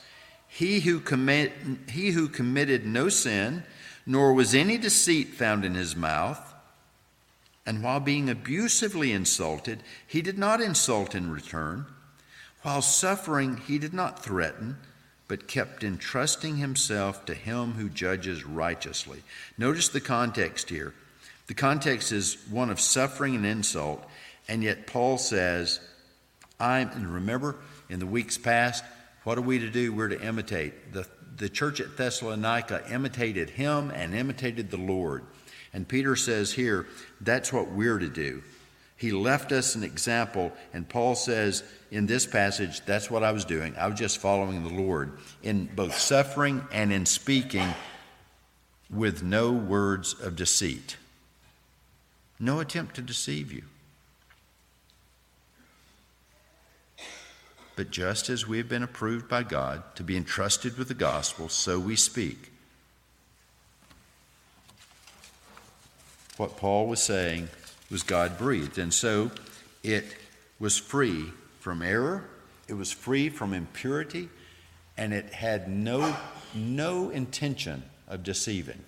He 0.45 0.81
who, 0.81 0.99
commit, 0.99 1.53
he 1.89 2.11
who 2.11 2.27
committed 2.27 2.85
no 2.85 3.07
sin, 3.07 3.63
nor 4.05 4.33
was 4.33 4.53
any 4.53 4.77
deceit 4.77 5.29
found 5.29 5.63
in 5.63 5.73
his 5.73 5.95
mouth, 5.95 6.53
and 7.65 7.81
while 7.81 8.01
being 8.01 8.29
abusively 8.29 9.13
insulted, 9.13 9.81
he 10.05 10.21
did 10.21 10.37
not 10.37 10.59
insult 10.59 11.15
in 11.15 11.31
return. 11.31 11.85
While 12.61 12.81
suffering, 12.81 13.55
he 13.55 13.79
did 13.79 13.93
not 13.93 14.21
threaten 14.21 14.75
but 15.29 15.47
kept 15.47 15.81
entrusting 15.81 16.57
himself 16.57 17.25
to 17.25 17.33
him 17.33 17.71
who 17.75 17.87
judges 17.87 18.43
righteously. 18.43 19.23
Notice 19.57 19.87
the 19.87 20.01
context 20.01 20.69
here. 20.69 20.93
The 21.47 21.53
context 21.53 22.11
is 22.11 22.37
one 22.51 22.69
of 22.69 22.81
suffering 22.81 23.33
and 23.33 23.45
insult, 23.45 24.03
and 24.49 24.61
yet 24.61 24.87
Paul 24.87 25.17
says, 25.17 25.79
I'm, 26.59 26.89
and 26.89 27.13
remember 27.13 27.57
in 27.89 27.99
the 27.99 28.05
weeks 28.05 28.37
past, 28.37 28.83
what 29.23 29.37
are 29.37 29.41
we 29.41 29.59
to 29.59 29.69
do? 29.69 29.93
We're 29.93 30.09
to 30.09 30.21
imitate. 30.21 30.93
The, 30.93 31.07
the 31.37 31.49
church 31.49 31.79
at 31.79 31.97
Thessalonica 31.97 32.83
imitated 32.89 33.51
him 33.51 33.91
and 33.91 34.13
imitated 34.13 34.69
the 34.69 34.77
Lord. 34.77 35.23
And 35.73 35.87
Peter 35.87 36.15
says 36.15 36.51
here, 36.51 36.87
that's 37.21 37.51
what 37.51 37.71
we're 37.71 37.99
to 37.99 38.09
do. 38.09 38.43
He 38.95 39.11
left 39.11 39.51
us 39.51 39.75
an 39.75 39.83
example, 39.83 40.53
and 40.71 40.87
Paul 40.87 41.15
says 41.15 41.63
in 41.91 42.05
this 42.05 42.25
passage, 42.25 42.81
that's 42.85 43.09
what 43.09 43.23
I 43.23 43.31
was 43.31 43.43
doing. 43.43 43.75
I 43.77 43.87
was 43.87 43.99
just 43.99 44.19
following 44.19 44.63
the 44.63 44.73
Lord 44.73 45.17
in 45.41 45.65
both 45.75 45.97
suffering 45.97 46.65
and 46.71 46.93
in 46.93 47.05
speaking 47.05 47.67
with 48.89 49.23
no 49.23 49.51
words 49.51 50.13
of 50.21 50.35
deceit. 50.35 50.97
No 52.39 52.59
attempt 52.59 52.95
to 52.95 53.01
deceive 53.01 53.51
you. 53.51 53.63
But 57.75 57.89
just 57.89 58.29
as 58.29 58.47
we 58.47 58.57
have 58.57 58.69
been 58.69 58.83
approved 58.83 59.27
by 59.27 59.43
God 59.43 59.83
to 59.95 60.03
be 60.03 60.15
entrusted 60.15 60.77
with 60.77 60.87
the 60.87 60.93
gospel, 60.93 61.49
so 61.49 61.79
we 61.79 61.95
speak. 61.95 62.51
What 66.37 66.57
Paul 66.57 66.87
was 66.87 67.01
saying 67.01 67.49
was 67.89 68.03
God 68.03 68.37
breathed. 68.37 68.77
And 68.77 68.93
so 68.93 69.31
it 69.81 70.05
was 70.59 70.77
free 70.77 71.31
from 71.59 71.81
error, 71.81 72.25
it 72.67 72.73
was 72.73 72.91
free 72.91 73.29
from 73.29 73.53
impurity, 73.53 74.29
and 74.97 75.13
it 75.13 75.33
had 75.33 75.67
no, 75.67 76.15
no 76.53 77.09
intention 77.09 77.83
of 78.07 78.23
deceiving. 78.23 78.83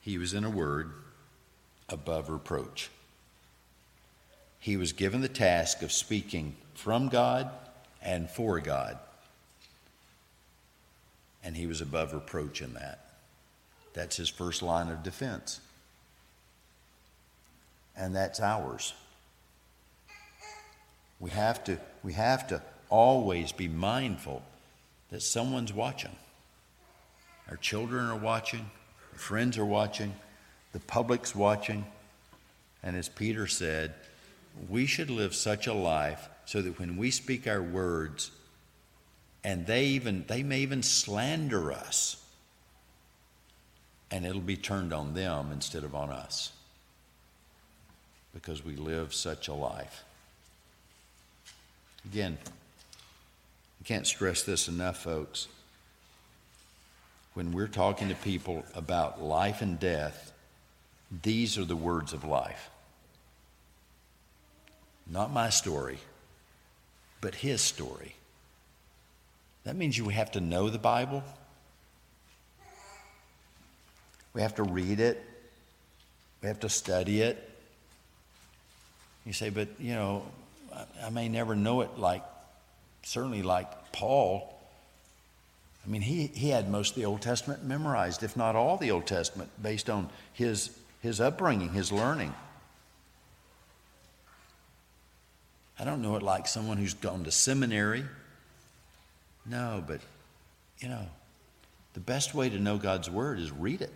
He 0.00 0.18
was, 0.18 0.34
in 0.34 0.44
a 0.44 0.50
word, 0.50 0.92
above 1.94 2.28
reproach. 2.28 2.90
He 4.60 4.76
was 4.76 4.92
given 4.92 5.22
the 5.22 5.28
task 5.28 5.80
of 5.80 5.90
speaking 5.90 6.56
from 6.74 7.08
God 7.08 7.48
and 8.02 8.28
for 8.28 8.60
God 8.60 8.98
and 11.44 11.54
he 11.54 11.66
was 11.66 11.82
above 11.82 12.14
reproach 12.14 12.62
in 12.62 12.72
that. 12.74 12.98
That's 13.92 14.16
his 14.16 14.30
first 14.30 14.62
line 14.62 14.88
of 14.88 15.02
defense. 15.02 15.60
And 17.96 18.16
that's 18.16 18.40
ours. 18.40 18.94
We 21.20 21.30
have 21.30 21.62
to, 21.64 21.78
we 22.02 22.14
have 22.14 22.48
to 22.48 22.62
always 22.88 23.52
be 23.52 23.68
mindful 23.68 24.42
that 25.10 25.22
someone's 25.22 25.72
watching. 25.72 26.16
Our 27.50 27.56
children 27.56 28.06
are 28.06 28.16
watching, 28.16 28.70
our 29.12 29.18
friends 29.18 29.58
are 29.58 29.64
watching, 29.66 30.14
the 30.74 30.80
public's 30.80 31.34
watching. 31.34 31.86
And 32.82 32.96
as 32.96 33.08
Peter 33.08 33.46
said, 33.46 33.94
we 34.68 34.84
should 34.84 35.08
live 35.08 35.34
such 35.34 35.66
a 35.66 35.72
life 35.72 36.28
so 36.44 36.60
that 36.60 36.78
when 36.78 36.98
we 36.98 37.10
speak 37.10 37.46
our 37.46 37.62
words, 37.62 38.30
and 39.42 39.66
they 39.66 39.84
even 39.86 40.24
they 40.26 40.42
may 40.42 40.60
even 40.60 40.82
slander 40.82 41.72
us, 41.72 42.22
and 44.10 44.26
it'll 44.26 44.40
be 44.40 44.56
turned 44.56 44.92
on 44.92 45.14
them 45.14 45.50
instead 45.52 45.84
of 45.84 45.94
on 45.94 46.10
us 46.10 46.52
because 48.34 48.64
we 48.64 48.74
live 48.74 49.14
such 49.14 49.46
a 49.46 49.54
life. 49.54 50.02
Again, 52.04 52.36
I 53.80 53.84
can't 53.84 54.06
stress 54.06 54.42
this 54.42 54.66
enough, 54.66 55.02
folks. 55.02 55.46
When 57.34 57.52
we're 57.52 57.68
talking 57.68 58.08
to 58.08 58.14
people 58.16 58.64
about 58.74 59.22
life 59.22 59.62
and 59.62 59.78
death, 59.78 60.32
these 61.22 61.58
are 61.58 61.64
the 61.64 61.76
words 61.76 62.12
of 62.12 62.24
life. 62.24 62.70
Not 65.06 65.32
my 65.32 65.50
story, 65.50 65.98
but 67.20 67.34
his 67.34 67.60
story. 67.60 68.14
That 69.64 69.76
means 69.76 69.96
you 69.96 70.08
have 70.08 70.32
to 70.32 70.40
know 70.40 70.68
the 70.70 70.78
Bible. 70.78 71.22
We 74.32 74.42
have 74.42 74.56
to 74.56 74.62
read 74.62 75.00
it. 75.00 75.22
We 76.42 76.48
have 76.48 76.60
to 76.60 76.68
study 76.68 77.22
it. 77.22 77.50
You 79.24 79.32
say, 79.32 79.48
but 79.48 79.68
you 79.78 79.94
know, 79.94 80.26
I, 80.74 81.06
I 81.06 81.10
may 81.10 81.28
never 81.28 81.54
know 81.54 81.80
it 81.80 81.98
like, 81.98 82.22
certainly 83.02 83.42
like 83.42 83.92
Paul. 83.92 84.50
I 85.86 85.90
mean, 85.90 86.02
he, 86.02 86.26
he 86.28 86.50
had 86.50 86.70
most 86.70 86.90
of 86.90 86.96
the 86.96 87.04
Old 87.04 87.22
Testament 87.22 87.64
memorized, 87.64 88.22
if 88.22 88.36
not 88.36 88.56
all 88.56 88.76
the 88.76 88.90
Old 88.90 89.06
Testament, 89.06 89.50
based 89.62 89.88
on 89.88 90.08
his, 90.32 90.76
his 91.04 91.20
upbringing, 91.20 91.68
his 91.74 91.92
learning. 91.92 92.32
I 95.78 95.84
don't 95.84 96.00
know 96.00 96.16
it 96.16 96.22
like 96.22 96.48
someone 96.48 96.78
who's 96.78 96.94
gone 96.94 97.24
to 97.24 97.30
seminary. 97.30 98.04
No, 99.44 99.84
but, 99.86 100.00
you 100.78 100.88
know, 100.88 101.06
the 101.92 102.00
best 102.00 102.34
way 102.34 102.48
to 102.48 102.58
know 102.58 102.78
God's 102.78 103.10
Word 103.10 103.38
is 103.38 103.52
read 103.52 103.82
it. 103.82 103.92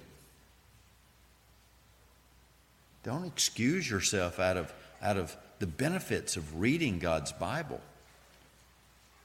Don't 3.05 3.25
excuse 3.25 3.89
yourself 3.89 4.39
out 4.39 4.59
of, 4.59 4.71
out 5.01 5.17
of 5.17 5.35
the 5.61 5.67
benefits 5.67 6.37
of 6.37 6.61
reading 6.61 6.99
God's 6.99 7.33
Bible 7.33 7.81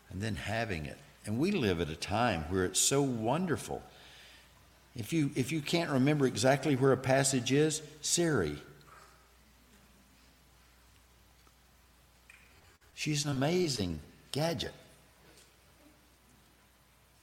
and 0.09 0.21
then 0.21 0.37
having 0.37 0.85
it. 0.85 0.97
And 1.25 1.37
we 1.37 1.51
live 1.51 1.81
at 1.81 1.89
a 1.89 1.97
time 1.97 2.45
where 2.47 2.63
it's 2.63 2.79
so 2.79 3.01
wonderful. 3.01 3.83
If 4.95 5.11
you, 5.11 5.31
if 5.35 5.51
you 5.51 5.61
can't 5.61 5.89
remember 5.89 6.27
exactly 6.27 6.75
where 6.75 6.91
a 6.91 6.97
passage 6.97 7.51
is, 7.51 7.81
Siri, 8.01 8.57
She's 13.03 13.25
an 13.25 13.31
amazing 13.31 13.99
gadget. 14.31 14.71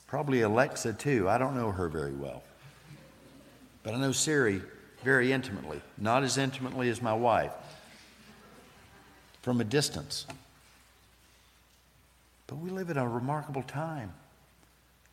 Probably 0.06 0.42
Alexa, 0.42 0.92
too. 0.92 1.26
I 1.26 1.38
don't 1.38 1.56
know 1.56 1.70
her 1.70 1.88
very 1.88 2.12
well. 2.12 2.42
But 3.83 3.94
I 3.94 3.96
know 3.96 4.12
Siri 4.12 4.61
very 5.02 5.33
intimately, 5.33 5.80
not 5.96 6.22
as 6.22 6.37
intimately 6.37 6.90
as 6.90 7.00
my 7.00 7.14
wife, 7.14 7.52
from 9.40 9.62
a 9.62 9.64
distance. 9.64 10.26
But 12.46 12.56
we 12.56 12.68
live 12.68 12.90
in 12.90 12.98
a 12.98 13.09
remarkable 13.09 13.62
time 13.62 14.12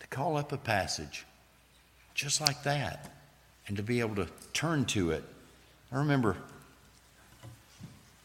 to 0.02 0.08
call 0.08 0.36
up 0.36 0.52
a 0.52 0.58
passage 0.58 1.26
just 2.17 2.41
like 2.41 2.63
that 2.63 3.12
and 3.67 3.77
to 3.77 3.84
be 3.84 3.99
able 3.99 4.15
to 4.15 4.27
turn 4.51 4.84
to 4.86 5.12
it. 5.12 5.23
I 5.91 5.97
remember 5.97 6.36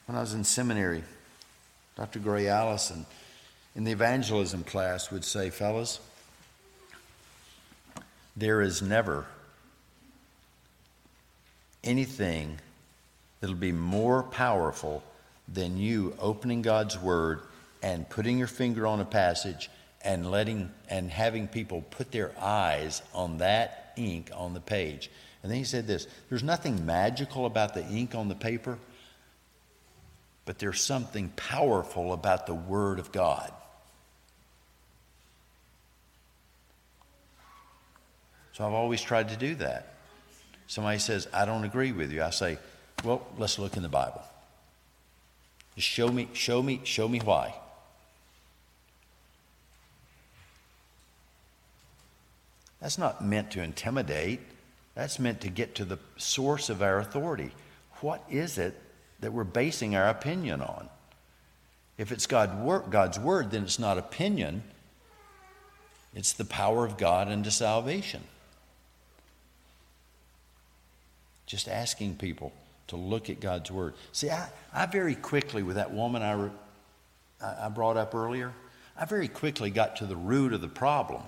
when 0.06 0.16
I 0.16 0.20
was 0.20 0.32
in 0.32 0.44
seminary, 0.44 1.04
Dr. 1.94 2.18
Gray 2.18 2.48
Allison 2.48 3.04
in 3.76 3.84
the 3.84 3.92
evangelism 3.92 4.64
class 4.64 5.10
would 5.10 5.24
say, 5.24 5.50
fellas, 5.50 6.00
there 8.34 8.62
is 8.62 8.80
never 8.80 9.26
anything 11.84 12.58
that'll 13.40 13.54
be 13.54 13.72
more 13.72 14.22
powerful 14.22 15.02
than 15.46 15.76
you 15.76 16.16
opening 16.18 16.62
God's 16.62 16.98
Word 16.98 17.40
and 17.82 18.08
putting 18.08 18.38
your 18.38 18.46
finger 18.46 18.86
on 18.86 19.00
a 19.00 19.04
passage 19.04 19.68
and 20.02 20.30
letting 20.30 20.70
and 20.88 21.10
having 21.10 21.46
people 21.46 21.82
put 21.90 22.10
their 22.10 22.32
eyes 22.40 23.02
on 23.12 23.36
that 23.38 23.81
ink 23.96 24.30
on 24.34 24.54
the 24.54 24.60
page. 24.60 25.10
And 25.42 25.50
then 25.50 25.58
he 25.58 25.64
said 25.64 25.86
this 25.86 26.06
there's 26.28 26.42
nothing 26.42 26.86
magical 26.86 27.46
about 27.46 27.74
the 27.74 27.84
ink 27.86 28.14
on 28.14 28.28
the 28.28 28.34
paper 28.34 28.78
but 30.44 30.58
there's 30.58 30.80
something 30.80 31.28
powerful 31.36 32.12
about 32.12 32.46
the 32.46 32.54
Word 32.54 32.98
of 32.98 33.12
God. 33.12 33.52
So 38.52 38.66
I've 38.66 38.72
always 38.72 39.00
tried 39.00 39.28
to 39.30 39.36
do 39.36 39.54
that. 39.56 39.94
Somebody 40.66 40.98
says, 40.98 41.28
I 41.32 41.44
don't 41.44 41.64
agree 41.64 41.92
with 41.92 42.12
you. 42.12 42.22
I 42.22 42.30
say, 42.30 42.58
well, 43.04 43.26
let's 43.38 43.58
look 43.58 43.76
in 43.76 43.82
the 43.82 43.88
Bible. 43.88 44.22
Just 45.74 45.88
show 45.88 46.08
me, 46.08 46.28
show 46.32 46.62
me, 46.62 46.80
show 46.84 47.08
me 47.08 47.20
why. 47.20 47.54
That's 52.82 52.98
not 52.98 53.24
meant 53.24 53.52
to 53.52 53.62
intimidate. 53.62 54.40
That's 54.94 55.18
meant 55.18 55.40
to 55.40 55.48
get 55.48 55.76
to 55.76 55.86
the 55.86 55.98
source 56.18 56.68
of 56.68 56.82
our 56.82 56.98
authority. 56.98 57.52
What 58.00 58.22
is 58.28 58.58
it 58.58 58.78
that 59.22 59.32
we're 59.32 59.44
basing 59.44 59.96
our 59.96 60.08
opinion 60.08 60.60
on. 60.60 60.88
If 61.96 62.12
it's 62.12 62.26
God's 62.26 63.18
word, 63.18 63.50
then 63.50 63.62
it's 63.62 63.78
not 63.78 63.96
opinion, 63.96 64.62
it's 66.14 66.32
the 66.32 66.44
power 66.44 66.84
of 66.84 66.98
God 66.98 67.28
unto 67.28 67.50
salvation. 67.50 68.22
Just 71.46 71.68
asking 71.68 72.16
people 72.16 72.52
to 72.88 72.96
look 72.96 73.30
at 73.30 73.40
God's 73.40 73.70
word. 73.70 73.94
See, 74.12 74.28
I, 74.28 74.48
I 74.74 74.86
very 74.86 75.14
quickly, 75.14 75.62
with 75.62 75.76
that 75.76 75.92
woman 75.92 76.22
I, 76.22 76.50
I 77.66 77.68
brought 77.68 77.96
up 77.96 78.14
earlier, 78.14 78.52
I 78.96 79.04
very 79.04 79.28
quickly 79.28 79.70
got 79.70 79.96
to 79.96 80.06
the 80.06 80.16
root 80.16 80.52
of 80.52 80.60
the 80.60 80.68
problem. 80.68 81.22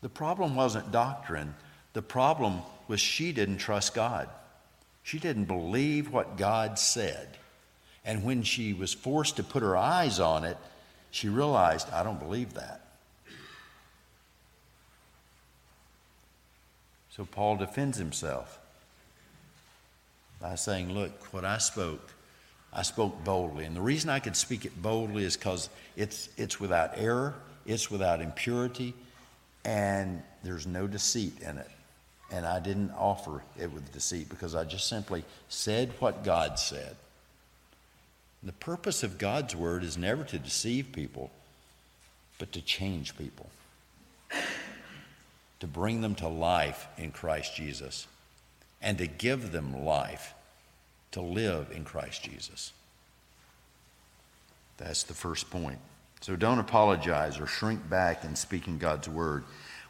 The 0.00 0.08
problem 0.08 0.54
wasn't 0.54 0.92
doctrine, 0.92 1.54
the 1.92 2.02
problem 2.02 2.62
was 2.86 3.00
she 3.00 3.32
didn't 3.32 3.58
trust 3.58 3.94
God. 3.94 4.28
She 5.02 5.18
didn't 5.18 5.46
believe 5.46 6.12
what 6.12 6.36
God 6.36 6.78
said. 6.78 7.28
And 8.04 8.24
when 8.24 8.42
she 8.42 8.72
was 8.72 8.92
forced 8.92 9.36
to 9.36 9.42
put 9.42 9.62
her 9.62 9.76
eyes 9.76 10.20
on 10.20 10.44
it, 10.44 10.56
she 11.10 11.28
realized, 11.28 11.90
I 11.90 12.02
don't 12.02 12.18
believe 12.18 12.54
that. 12.54 12.82
So 17.10 17.24
Paul 17.24 17.56
defends 17.56 17.98
himself 17.98 18.60
by 20.40 20.54
saying, 20.54 20.92
Look, 20.92 21.32
what 21.32 21.44
I 21.44 21.58
spoke, 21.58 22.12
I 22.72 22.82
spoke 22.82 23.24
boldly. 23.24 23.64
And 23.64 23.74
the 23.74 23.80
reason 23.80 24.08
I 24.08 24.20
could 24.20 24.36
speak 24.36 24.64
it 24.64 24.80
boldly 24.80 25.24
is 25.24 25.36
because 25.36 25.68
it's, 25.96 26.28
it's 26.36 26.60
without 26.60 26.92
error, 26.96 27.34
it's 27.66 27.90
without 27.90 28.20
impurity, 28.20 28.94
and 29.68 30.22
there's 30.42 30.66
no 30.66 30.86
deceit 30.86 31.34
in 31.42 31.58
it. 31.58 31.70
And 32.32 32.46
I 32.46 32.58
didn't 32.58 32.90
offer 32.92 33.42
it 33.60 33.70
with 33.70 33.92
deceit 33.92 34.30
because 34.30 34.54
I 34.54 34.64
just 34.64 34.88
simply 34.88 35.24
said 35.50 35.92
what 35.98 36.24
God 36.24 36.58
said. 36.58 36.96
The 38.42 38.52
purpose 38.52 39.02
of 39.02 39.18
God's 39.18 39.54
word 39.54 39.84
is 39.84 39.98
never 39.98 40.24
to 40.24 40.38
deceive 40.38 40.90
people, 40.92 41.30
but 42.38 42.50
to 42.52 42.62
change 42.62 43.18
people, 43.18 43.50
to 45.60 45.66
bring 45.66 46.00
them 46.00 46.14
to 46.14 46.28
life 46.28 46.86
in 46.96 47.10
Christ 47.10 47.54
Jesus, 47.54 48.06
and 48.80 48.96
to 48.96 49.06
give 49.06 49.52
them 49.52 49.84
life 49.84 50.32
to 51.10 51.20
live 51.20 51.70
in 51.74 51.84
Christ 51.84 52.22
Jesus. 52.22 52.72
That's 54.78 55.02
the 55.02 55.14
first 55.14 55.50
point. 55.50 55.78
So 56.20 56.36
don't 56.36 56.58
apologize 56.58 57.38
or 57.38 57.46
shrink 57.46 57.88
back 57.88 58.24
in 58.24 58.34
speaking 58.34 58.78
God's 58.78 59.08
word. 59.08 59.44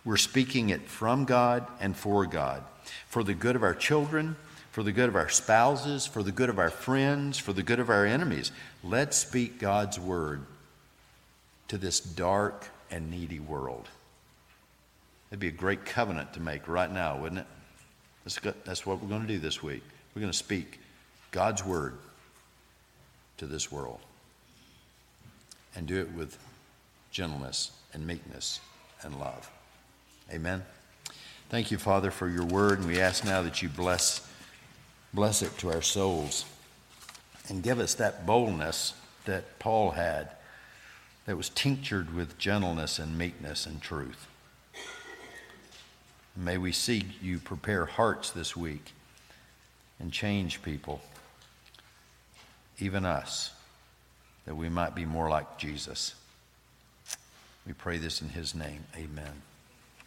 We're 0.08 0.16
speaking 0.16 0.70
it 0.70 0.88
from 0.88 1.26
God 1.26 1.66
and 1.80 1.94
for 1.94 2.24
God, 2.24 2.62
for 3.08 3.22
the 3.22 3.34
good 3.34 3.56
of 3.56 3.62
our 3.62 3.74
children, 3.74 4.36
for 4.72 4.82
the 4.82 4.90
good 4.90 5.10
of 5.10 5.16
our 5.16 5.28
spouses, 5.28 6.06
for 6.06 6.22
the 6.22 6.32
good 6.32 6.48
of 6.48 6.58
our 6.58 6.70
friends, 6.70 7.36
for 7.36 7.52
the 7.52 7.62
good 7.62 7.78
of 7.78 7.90
our 7.90 8.06
enemies. 8.06 8.50
Let's 8.82 9.18
speak 9.18 9.58
God's 9.58 10.00
word 10.00 10.46
to 11.68 11.76
this 11.76 12.00
dark 12.00 12.70
and 12.90 13.10
needy 13.10 13.38
world. 13.38 13.86
That'd 15.28 15.40
be 15.40 15.48
a 15.48 15.50
great 15.50 15.84
covenant 15.84 16.32
to 16.32 16.40
make 16.40 16.66
right 16.68 16.90
now, 16.90 17.18
wouldn't 17.18 17.42
it? 17.42 17.46
That's, 18.24 18.40
that's 18.64 18.86
what 18.86 19.02
we're 19.02 19.10
going 19.10 19.26
to 19.26 19.28
do 19.28 19.38
this 19.38 19.62
week. 19.62 19.82
We're 20.14 20.20
going 20.20 20.32
to 20.32 20.38
speak 20.38 20.80
God's 21.32 21.62
word 21.62 21.98
to 23.36 23.46
this 23.46 23.70
world 23.70 24.00
and 25.76 25.86
do 25.86 26.00
it 26.00 26.10
with 26.12 26.38
gentleness 27.10 27.72
and 27.92 28.06
meekness 28.06 28.60
and 29.02 29.20
love. 29.20 29.50
Amen. 30.30 30.62
Thank 31.48 31.70
you, 31.70 31.78
Father, 31.78 32.10
for 32.10 32.28
your 32.28 32.44
word, 32.44 32.78
and 32.78 32.86
we 32.86 33.00
ask 33.00 33.24
now 33.24 33.40
that 33.42 33.62
you 33.62 33.68
bless, 33.70 34.28
bless 35.14 35.40
it 35.40 35.56
to 35.58 35.72
our 35.72 35.80
souls 35.80 36.44
and 37.48 37.62
give 37.62 37.80
us 37.80 37.94
that 37.94 38.26
boldness 38.26 38.92
that 39.24 39.58
Paul 39.58 39.92
had 39.92 40.30
that 41.24 41.36
was 41.36 41.48
tinctured 41.48 42.14
with 42.14 42.38
gentleness 42.38 42.98
and 42.98 43.16
meekness 43.16 43.66
and 43.66 43.80
truth. 43.80 44.26
May 46.36 46.58
we 46.58 46.72
see 46.72 47.04
you 47.20 47.38
prepare 47.38 47.86
hearts 47.86 48.30
this 48.30 48.54
week 48.56 48.92
and 49.98 50.12
change 50.12 50.62
people, 50.62 51.00
even 52.78 53.04
us, 53.04 53.50
that 54.44 54.54
we 54.54 54.68
might 54.68 54.94
be 54.94 55.04
more 55.04 55.28
like 55.28 55.58
Jesus. 55.58 56.14
We 57.66 57.72
pray 57.72 57.98
this 57.98 58.22
in 58.22 58.28
his 58.28 58.54
name. 58.54 58.84
Amen. 58.96 59.42